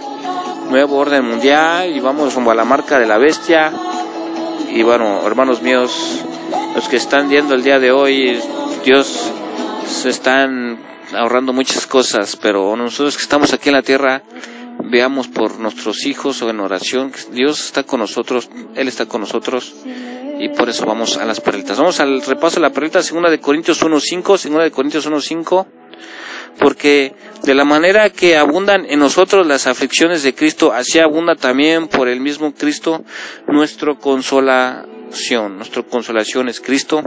nuevo 0.69 0.97
orden 0.97 1.25
mundial 1.25 1.95
y 1.95 1.99
vamos 1.99 2.35
rumbo 2.35 2.51
a 2.51 2.55
la 2.55 2.65
marca 2.65 2.99
de 2.99 3.05
la 3.05 3.17
bestia. 3.17 3.71
Y 4.71 4.83
bueno, 4.83 5.25
hermanos 5.25 5.61
míos, 5.61 6.23
los 6.75 6.87
que 6.87 6.97
están 6.97 7.29
viendo 7.29 7.55
el 7.55 7.63
día 7.63 7.79
de 7.79 7.91
hoy, 7.91 8.39
Dios 8.85 9.31
se 9.85 10.09
están 10.09 10.79
ahorrando 11.13 11.53
muchas 11.53 11.87
cosas, 11.87 12.35
pero 12.35 12.75
nosotros 12.75 13.17
que 13.17 13.23
estamos 13.23 13.51
aquí 13.53 13.69
en 13.69 13.75
la 13.75 13.81
tierra, 13.81 14.23
veamos 14.91 15.27
por 15.27 15.59
nuestros 15.59 16.05
hijos 16.05 16.41
o 16.41 16.49
en 16.49 16.59
oración, 16.59 17.11
Dios 17.31 17.65
está 17.65 17.83
con 17.83 17.99
nosotros, 17.99 18.49
Él 18.75 18.87
está 18.87 19.07
con 19.07 19.21
nosotros 19.21 19.75
y 20.39 20.49
por 20.49 20.69
eso 20.69 20.85
vamos 20.85 21.17
a 21.17 21.25
las 21.25 21.41
perlitas. 21.41 21.77
Vamos 21.77 21.99
al 21.99 22.21
repaso 22.21 22.55
de 22.55 22.61
la 22.61 22.71
perlita, 22.71 23.01
segunda 23.01 23.29
de 23.29 23.39
Corintios 23.39 23.83
1.5, 23.83 24.37
segunda 24.37 24.63
de 24.63 24.71
Corintios 24.71 25.09
1.5. 25.09 25.65
porque 26.57 27.13
de 27.43 27.53
la 27.53 27.65
manera 27.65 28.09
que 28.09 28.37
abundan 28.37 28.85
en 28.89 28.99
nosotros 28.99 29.45
las 29.47 29.67
aflicciones 29.67 30.23
de 30.23 30.33
Cristo, 30.33 30.73
así 30.73 30.99
abunda 30.99 31.35
también 31.35 31.87
por 31.87 32.07
el 32.07 32.19
mismo 32.19 32.53
Cristo 32.53 33.03
nuestra 33.47 33.95
consolación. 33.95 35.57
Nuestra 35.57 35.83
consolación 35.83 36.49
es 36.49 36.59
Cristo, 36.59 37.01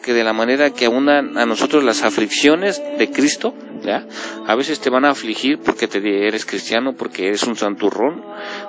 porque 0.00 0.14
de 0.14 0.24
la 0.24 0.32
manera 0.32 0.70
que 0.70 0.86
abundan 0.86 1.36
a 1.36 1.44
nosotros 1.44 1.84
las 1.84 2.02
aflicciones 2.02 2.82
de 2.96 3.10
Cristo, 3.10 3.52
¿ya? 3.82 4.06
A 4.46 4.54
veces 4.54 4.80
te 4.80 4.88
van 4.88 5.04
a 5.04 5.10
afligir 5.10 5.58
porque 5.62 5.88
te 5.88 5.98
eres 6.26 6.46
cristiano, 6.46 6.94
porque 6.96 7.26
eres 7.26 7.42
un 7.42 7.54
santurrón, 7.54 8.24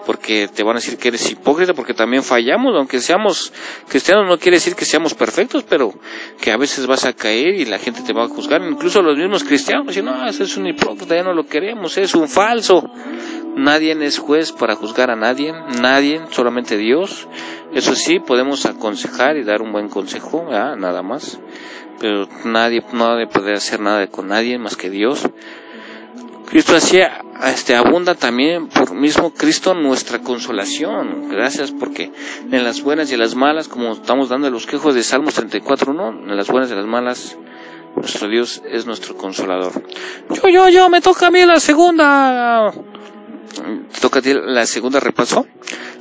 porque 0.06 0.50
te 0.54 0.62
van 0.62 0.76
a 0.76 0.80
decir 0.80 0.98
que 0.98 1.08
eres 1.08 1.32
hipócrita, 1.32 1.74
porque 1.74 1.94
también 1.94 2.24
fallamos, 2.24 2.76
aunque 2.76 3.00
seamos 3.00 3.54
cristianos 3.88 4.28
no 4.28 4.38
quiere 4.40 4.58
decir 4.58 4.76
que 4.76 4.84
seamos 4.84 5.14
perfectos, 5.14 5.64
pero 5.64 5.94
que 6.42 6.52
a 6.52 6.58
veces 6.58 6.86
vas 6.86 7.06
a 7.06 7.14
caer 7.14 7.56
y 7.56 7.64
la 7.64 7.80
gente 7.80 8.02
te 8.02 8.12
va 8.12 8.26
a 8.26 8.28
juzgar, 8.28 8.62
incluso 8.70 9.02
los 9.02 9.18
mismos 9.18 9.46
cristianos, 9.46 9.88
dicen, 9.88 10.04
no, 10.04 10.28
ese 10.28 10.44
es 10.44 10.58
un 10.58 10.68
hipócrita, 10.68 11.16
ya 11.16 11.24
no 11.24 11.34
lo 11.34 11.46
queremos, 11.46 11.98
es 11.98 12.14
un 12.14 12.28
falso. 12.28 12.84
Nadie 13.56 13.92
es 14.06 14.18
juez 14.18 14.52
para 14.52 14.76
juzgar 14.76 15.12
a 15.12 15.16
nadie, 15.16 15.54
nadie, 15.82 16.22
solamente 16.32 16.78
Dios. 16.78 17.28
Eso 17.74 17.96
sí, 17.96 18.20
podemos 18.20 18.66
aconsejar 18.66 19.38
y 19.38 19.44
dar 19.44 19.62
un 19.62 19.72
buen 19.72 19.90
consejo, 19.90 20.48
nada 20.50 21.02
más. 21.02 21.40
Pero 22.00 22.28
nadie, 22.46 22.84
nadie 22.94 23.28
puede 23.28 23.54
hacer 23.54 23.80
nada 23.80 24.08
con 24.08 24.28
nadie 24.28 24.58
más 24.58 24.76
que 24.76 24.90
Dios. 24.90 25.30
Cristo 26.52 26.76
hacía, 26.76 27.24
este, 27.46 27.76
abunda 27.76 28.16
también 28.16 28.68
por 28.68 28.94
mismo 28.94 29.34
Cristo 29.34 29.74
nuestra 29.74 30.20
consolación. 30.20 31.30
Gracias 31.30 31.72
porque 31.72 32.12
en 32.52 32.64
las 32.66 32.82
buenas 32.82 33.10
y 33.10 33.14
en 33.14 33.22
las 33.22 33.36
malas, 33.36 33.70
como 33.70 33.94
estamos 33.94 34.28
dando 34.28 34.50
los 34.50 34.66
quejos 34.66 34.94
de 34.94 35.04
Salmos 35.04 35.36
34, 35.36 35.94
¿no? 35.94 36.10
En 36.10 36.36
las 36.36 36.48
buenas 36.48 36.70
y 36.70 36.74
en 36.74 36.80
las 36.80 36.88
malas, 36.88 37.38
nuestro 37.96 38.28
Dios 38.28 38.62
es 38.70 38.86
nuestro 38.86 39.16
consolador. 39.16 39.72
Yo, 40.30 40.50
yo, 40.50 40.70
yo, 40.70 40.90
me 40.90 41.00
toca 41.00 41.28
a 41.28 41.32
mí 41.32 41.46
la 41.46 41.60
segunda. 41.60 42.74
¿Te 43.54 44.00
toca 44.00 44.20
a 44.20 44.22
ti 44.22 44.34
la 44.34 44.66
segunda 44.66 45.00
repaso? 45.00 45.46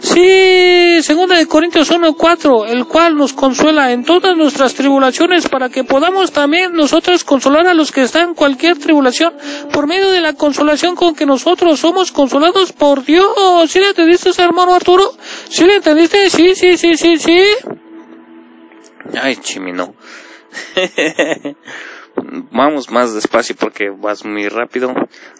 Sí, 0.00 1.02
segunda 1.02 1.36
de 1.36 1.46
Corintios 1.46 1.90
1:4, 1.90 2.66
el 2.66 2.86
cual 2.86 3.16
nos 3.16 3.32
consuela 3.32 3.92
en 3.92 4.04
todas 4.04 4.36
nuestras 4.36 4.74
tribulaciones 4.74 5.48
para 5.48 5.68
que 5.68 5.84
podamos 5.84 6.32
también 6.32 6.72
nosotros 6.72 7.24
consolar 7.24 7.66
a 7.66 7.74
los 7.74 7.90
que 7.90 8.02
están 8.02 8.30
en 8.30 8.34
cualquier 8.34 8.78
tribulación 8.78 9.34
por 9.72 9.86
medio 9.86 10.10
de 10.10 10.20
la 10.20 10.34
consolación 10.34 10.94
con 10.94 11.14
que 11.14 11.26
nosotros 11.26 11.80
somos 11.80 12.12
consolados 12.12 12.72
por 12.72 13.04
Dios. 13.04 13.26
¿Sí 13.68 13.80
le 13.80 13.88
entendiste, 13.88 14.30
hermano 14.42 14.74
Arturo? 14.74 15.12
¿Sí 15.48 15.64
le 15.64 15.76
entendiste? 15.76 16.30
Sí, 16.30 16.54
sí, 16.54 16.76
sí, 16.76 16.96
sí, 16.96 17.18
sí. 17.18 17.42
Ay, 19.20 19.36
chimino. 19.36 19.94
Vamos 22.52 22.90
más 22.90 23.14
despacio 23.14 23.56
porque 23.58 23.90
vas 23.90 24.24
muy 24.24 24.48
rápido. 24.48 24.94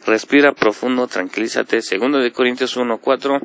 Respira 0.07 0.53
profundo, 0.53 1.07
tranquilízate. 1.07 1.83
Segundo 1.83 2.19
de 2.19 2.33
Corintios 2.33 2.77
1:4. 2.77 3.41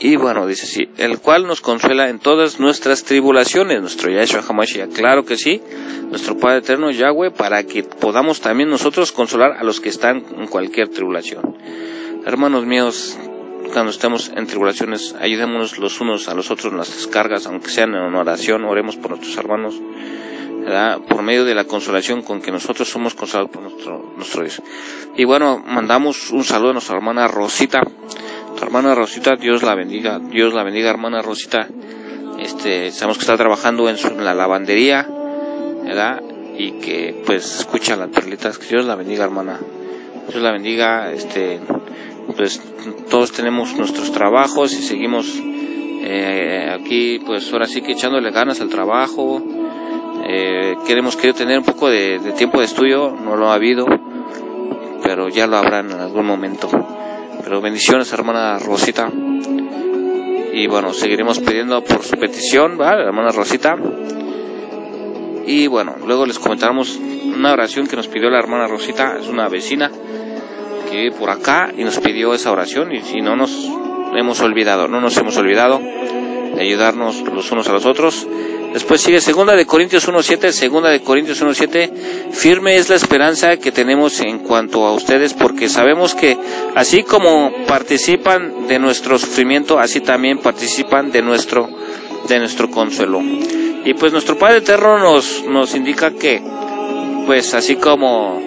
Y 0.00 0.14
bueno, 0.14 0.46
dice 0.46 0.62
así, 0.62 0.88
el 0.96 1.18
cual 1.18 1.48
nos 1.48 1.60
consuela 1.60 2.08
en 2.08 2.20
todas 2.20 2.60
nuestras 2.60 3.02
tribulaciones, 3.02 3.80
nuestro 3.80 4.12
Yahshua 4.12 4.44
Hamashiach, 4.48 4.92
claro 4.92 5.24
que 5.24 5.36
sí, 5.36 5.60
nuestro 6.08 6.36
Padre 6.36 6.58
Eterno 6.58 6.92
Yahweh, 6.92 7.32
para 7.32 7.64
que 7.64 7.82
podamos 7.82 8.40
también 8.40 8.70
nosotros 8.70 9.10
consolar 9.10 9.54
a 9.58 9.64
los 9.64 9.80
que 9.80 9.88
están 9.88 10.24
en 10.38 10.46
cualquier 10.46 10.88
tribulación. 10.88 11.56
Hermanos 12.24 12.64
míos, 12.64 13.18
cuando 13.72 13.90
estemos 13.90 14.30
en 14.36 14.46
tribulaciones, 14.46 15.16
ayudémonos 15.18 15.78
los 15.78 16.00
unos 16.00 16.28
a 16.28 16.34
los 16.34 16.52
otros 16.52 16.72
en 16.72 16.78
las 16.78 16.94
descargas, 16.94 17.46
aunque 17.46 17.70
sean 17.70 17.94
en 17.94 18.14
oración, 18.14 18.64
oremos 18.66 18.96
por 18.96 19.10
nuestros 19.10 19.36
hermanos, 19.36 19.74
por 21.08 21.22
medio 21.22 21.44
de 21.44 21.54
la 21.54 21.64
consolación 21.64 22.22
con 22.22 22.40
que 22.40 22.50
nosotros 22.50 22.88
somos 22.88 23.14
consolados 23.14 23.50
por 23.50 23.62
nuestro, 23.62 24.12
nuestro 24.16 24.42
Dios. 24.42 24.62
Y 25.16 25.24
bueno, 25.24 25.62
mandamos 25.64 26.30
un 26.30 26.44
saludo 26.44 26.70
a 26.70 26.72
nuestra 26.74 26.96
hermana 26.96 27.28
Rosita, 27.28 27.80
tu 28.56 28.64
hermana 28.64 28.94
Rosita, 28.94 29.36
Dios 29.36 29.62
la 29.62 29.74
bendiga, 29.74 30.18
Dios 30.18 30.52
la 30.52 30.64
bendiga, 30.64 30.90
hermana 30.90 31.22
Rosita. 31.22 31.68
Este, 32.38 32.90
sabemos 32.90 33.18
que 33.18 33.22
está 33.22 33.36
trabajando 33.36 33.88
en, 33.88 33.96
su, 33.96 34.10
la 34.18 34.34
lavandería. 34.34 35.06
Y 36.56 36.72
que 36.72 37.22
pues 37.24 37.60
escucha 37.60 37.96
las 37.96 38.08
perlitas, 38.08 38.58
que 38.58 38.66
Dios 38.66 38.84
la 38.84 38.94
bendiga, 38.94 39.24
hermana. 39.24 39.58
Dios 40.28 40.42
la 40.42 40.52
bendiga, 40.52 41.12
este, 41.12 41.60
pues 42.36 42.60
todos 43.08 43.32
tenemos 43.32 43.74
nuestros 43.76 44.12
trabajos 44.12 44.72
y 44.72 44.82
seguimos 44.82 45.40
eh, 46.02 46.68
aquí, 46.70 47.20
pues 47.24 47.52
ahora 47.52 47.66
sí 47.66 47.80
que 47.80 47.92
echándole 47.92 48.30
ganas 48.30 48.60
al 48.60 48.68
trabajo. 48.68 49.42
Eh, 50.30 50.76
queremos 50.86 51.16
querido 51.16 51.38
tener 51.38 51.58
un 51.58 51.64
poco 51.64 51.88
de, 51.88 52.18
tiempo 52.36 52.58
de 52.58 52.66
estudio, 52.66 53.16
no 53.18 53.34
lo 53.34 53.50
ha 53.50 53.54
habido, 53.54 53.86
pero 55.02 55.30
ya 55.30 55.46
lo 55.46 55.56
habrá 55.56 55.80
en 55.80 55.92
algún 55.92 56.26
momento. 56.26 56.68
Pero 57.42 57.62
bendiciones, 57.62 58.12
hermana 58.12 58.58
Rosita. 58.58 59.10
Y 60.52 60.66
bueno, 60.66 60.92
seguiremos 60.92 61.38
pidiendo 61.38 61.82
por 61.82 62.02
su 62.02 62.18
petición, 62.18 62.76
¿vale? 62.76 63.04
hermana 63.04 63.30
Rosita. 63.32 63.76
Y 65.46 65.66
bueno, 65.66 65.96
luego 66.06 66.26
les 66.26 66.38
comentaremos 66.38 66.96
una 66.96 67.54
oración 67.54 67.86
que 67.86 67.96
nos 67.96 68.08
pidió 68.08 68.28
la 68.28 68.38
hermana 68.38 68.66
Rosita, 68.66 69.16
es 69.18 69.28
una 69.28 69.48
vecina 69.48 69.90
que 70.90 70.96
vive 70.96 71.16
por 71.16 71.30
acá 71.30 71.72
y 71.74 71.84
nos 71.84 71.98
pidió 72.00 72.34
esa 72.34 72.52
oración 72.52 72.92
y 72.92 73.00
si 73.00 73.22
no 73.22 73.34
nos 73.34 73.66
hemos 74.14 74.40
olvidado, 74.40 74.88
no 74.88 75.00
nos 75.00 75.16
hemos 75.16 75.38
olvidado 75.38 75.78
de 75.78 76.60
ayudarnos 76.60 77.22
los 77.22 77.50
unos 77.50 77.66
a 77.68 77.72
los 77.72 77.86
otros. 77.86 78.26
Después 78.72 79.00
sigue 79.00 79.20
segunda 79.20 79.54
de 79.54 79.64
Corintios 79.66 80.06
1.7, 80.08 80.50
segunda 80.52 80.90
de 80.90 81.00
Corintios 81.00 81.42
1.7, 81.42 82.32
firme 82.32 82.76
es 82.76 82.88
la 82.90 82.96
esperanza 82.96 83.56
que 83.56 83.72
tenemos 83.72 84.20
en 84.20 84.40
cuanto 84.40 84.84
a 84.86 84.92
ustedes 84.92 85.32
porque 85.32 85.68
sabemos 85.68 86.14
que 86.14 86.36
así 86.74 87.02
como 87.02 87.50
participan 87.66 88.66
de 88.68 88.78
nuestro 88.78 89.18
sufrimiento, 89.18 89.78
así 89.78 90.00
también 90.00 90.38
participan 90.38 91.10
de 91.10 91.22
nuestro, 91.22 91.68
de 92.28 92.38
nuestro 92.38 92.70
consuelo. 92.70 93.20
Y 93.84 93.94
pues 93.94 94.12
nuestro 94.12 94.36
Padre 94.38 94.58
Eterno 94.58 94.98
nos, 94.98 95.44
nos 95.44 95.74
indica 95.74 96.10
que, 96.10 96.42
pues 97.26 97.54
así 97.54 97.76
como 97.76 98.40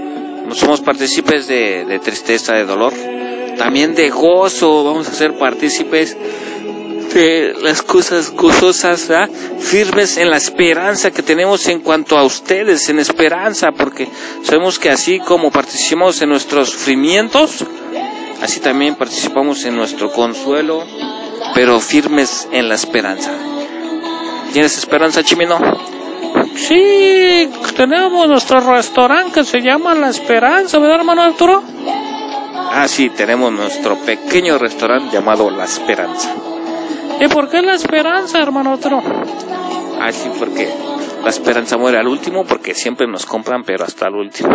somos 0.53 0.81
partícipes 0.81 1.47
de, 1.47 1.85
de 1.85 1.99
tristeza, 1.99 2.53
de 2.53 2.65
dolor, 2.65 2.93
también 3.57 3.95
de 3.95 4.09
gozo, 4.09 4.83
vamos 4.83 5.07
a 5.07 5.13
ser 5.13 5.37
partícipes 5.37 6.15
de 7.13 7.53
las 7.61 7.81
cosas 7.81 8.31
gozosas, 8.31 9.07
¿verdad? 9.07 9.29
firmes 9.59 10.17
en 10.17 10.29
la 10.29 10.37
esperanza 10.37 11.11
que 11.11 11.21
tenemos 11.23 11.67
en 11.67 11.81
cuanto 11.81 12.17
a 12.17 12.23
ustedes, 12.23 12.89
en 12.89 12.99
esperanza, 12.99 13.71
porque 13.71 14.07
sabemos 14.43 14.79
que 14.79 14.89
así 14.89 15.19
como 15.19 15.51
participamos 15.51 16.21
en 16.21 16.29
nuestros 16.29 16.69
sufrimientos, 16.69 17.65
así 18.41 18.59
también 18.59 18.95
participamos 18.95 19.63
en 19.65 19.75
nuestro 19.75 20.11
consuelo, 20.11 20.83
pero 21.53 21.79
firmes 21.79 22.47
en 22.51 22.69
la 22.69 22.75
esperanza. 22.75 23.31
¿Tienes 24.53 24.77
esperanza, 24.77 25.23
Chimino? 25.23 25.59
Sí, 26.55 27.49
tenemos 27.75 28.27
nuestro 28.27 28.59
restaurante 28.59 29.39
que 29.39 29.45
se 29.45 29.61
llama 29.61 29.95
La 29.95 30.09
Esperanza, 30.09 30.79
¿verdad, 30.79 30.97
hermano 30.97 31.23
Arturo? 31.23 31.63
Ah, 32.73 32.87
sí, 32.87 33.09
tenemos 33.09 33.51
nuestro 33.51 33.97
pequeño 33.97 34.57
restaurante 34.57 35.15
llamado 35.15 35.49
La 35.49 35.65
Esperanza. 35.65 36.33
¿Y 37.21 37.27
por 37.27 37.49
qué 37.49 37.61
la 37.61 37.75
esperanza, 37.75 38.41
hermano 38.41 38.73
Arturo? 38.73 38.99
Ah, 39.99 40.11
sí, 40.11 40.27
porque 40.39 40.67
la 41.23 41.29
esperanza 41.29 41.77
muere 41.77 41.99
al 41.99 42.07
último, 42.07 42.45
porque 42.45 42.73
siempre 42.73 43.05
nos 43.05 43.27
compran, 43.27 43.63
pero 43.63 43.83
hasta 43.83 44.07
el 44.07 44.15
último. 44.15 44.49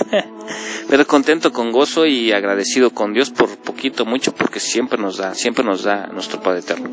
pero 0.88 1.04
contento, 1.08 1.52
con 1.52 1.72
gozo 1.72 2.06
y 2.06 2.30
agradecido 2.30 2.90
con 2.90 3.12
Dios 3.12 3.30
por 3.30 3.58
poquito, 3.58 4.06
mucho, 4.06 4.32
porque 4.32 4.60
siempre 4.60 4.96
nos 4.96 5.16
da, 5.16 5.34
siempre 5.34 5.64
nos 5.64 5.82
da 5.82 6.06
nuestro 6.06 6.40
Padre 6.40 6.60
Eterno. 6.60 6.88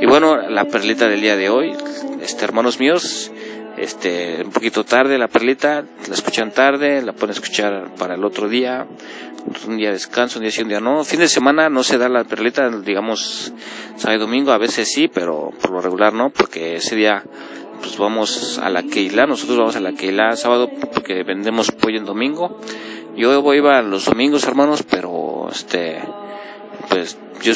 Y 0.00 0.06
bueno, 0.06 0.36
la 0.48 0.66
perlita 0.66 1.08
del 1.08 1.20
día 1.20 1.34
de 1.34 1.50
hoy, 1.50 1.76
este, 2.22 2.44
hermanos 2.44 2.78
míos, 2.78 3.32
este, 3.80 4.42
un 4.44 4.50
poquito 4.50 4.84
tarde 4.84 5.18
la 5.18 5.28
perlita, 5.28 5.84
la 6.06 6.14
escuchan 6.14 6.52
tarde, 6.52 7.02
la 7.02 7.12
pueden 7.12 7.30
escuchar 7.30 7.94
para 7.94 8.14
el 8.14 8.24
otro 8.24 8.48
día, 8.48 8.86
un 9.66 9.76
día 9.76 9.88
de 9.88 9.94
descanso, 9.94 10.38
un 10.38 10.42
día 10.42 10.50
sí, 10.50 10.62
un 10.62 10.68
día 10.68 10.80
no. 10.80 11.04
Fin 11.04 11.20
de 11.20 11.28
semana 11.28 11.68
no 11.68 11.82
se 11.82 11.98
da 11.98 12.08
la 12.08 12.24
perlita, 12.24 12.68
digamos, 12.68 13.52
sábado 13.96 14.16
y 14.16 14.20
domingo, 14.20 14.52
a 14.52 14.58
veces 14.58 14.90
sí, 14.92 15.08
pero 15.08 15.50
por 15.60 15.70
lo 15.70 15.80
regular 15.80 16.12
no, 16.12 16.30
porque 16.30 16.76
ese 16.76 16.96
día 16.96 17.24
pues 17.80 17.96
vamos 17.96 18.58
a 18.58 18.68
la 18.68 18.82
Keila, 18.82 19.26
nosotros 19.26 19.58
vamos 19.58 19.76
a 19.76 19.80
la 19.80 19.92
Keila 19.92 20.36
sábado 20.36 20.68
porque 20.92 21.22
vendemos 21.22 21.70
pollo 21.72 21.98
en 21.98 22.04
domingo. 22.04 22.60
Yo 23.16 23.42
voy 23.42 23.58
a 23.66 23.82
los 23.82 24.04
domingos, 24.04 24.44
hermanos, 24.44 24.84
pero 24.88 25.48
este, 25.50 26.02
pues 26.88 27.18
yo 27.42 27.48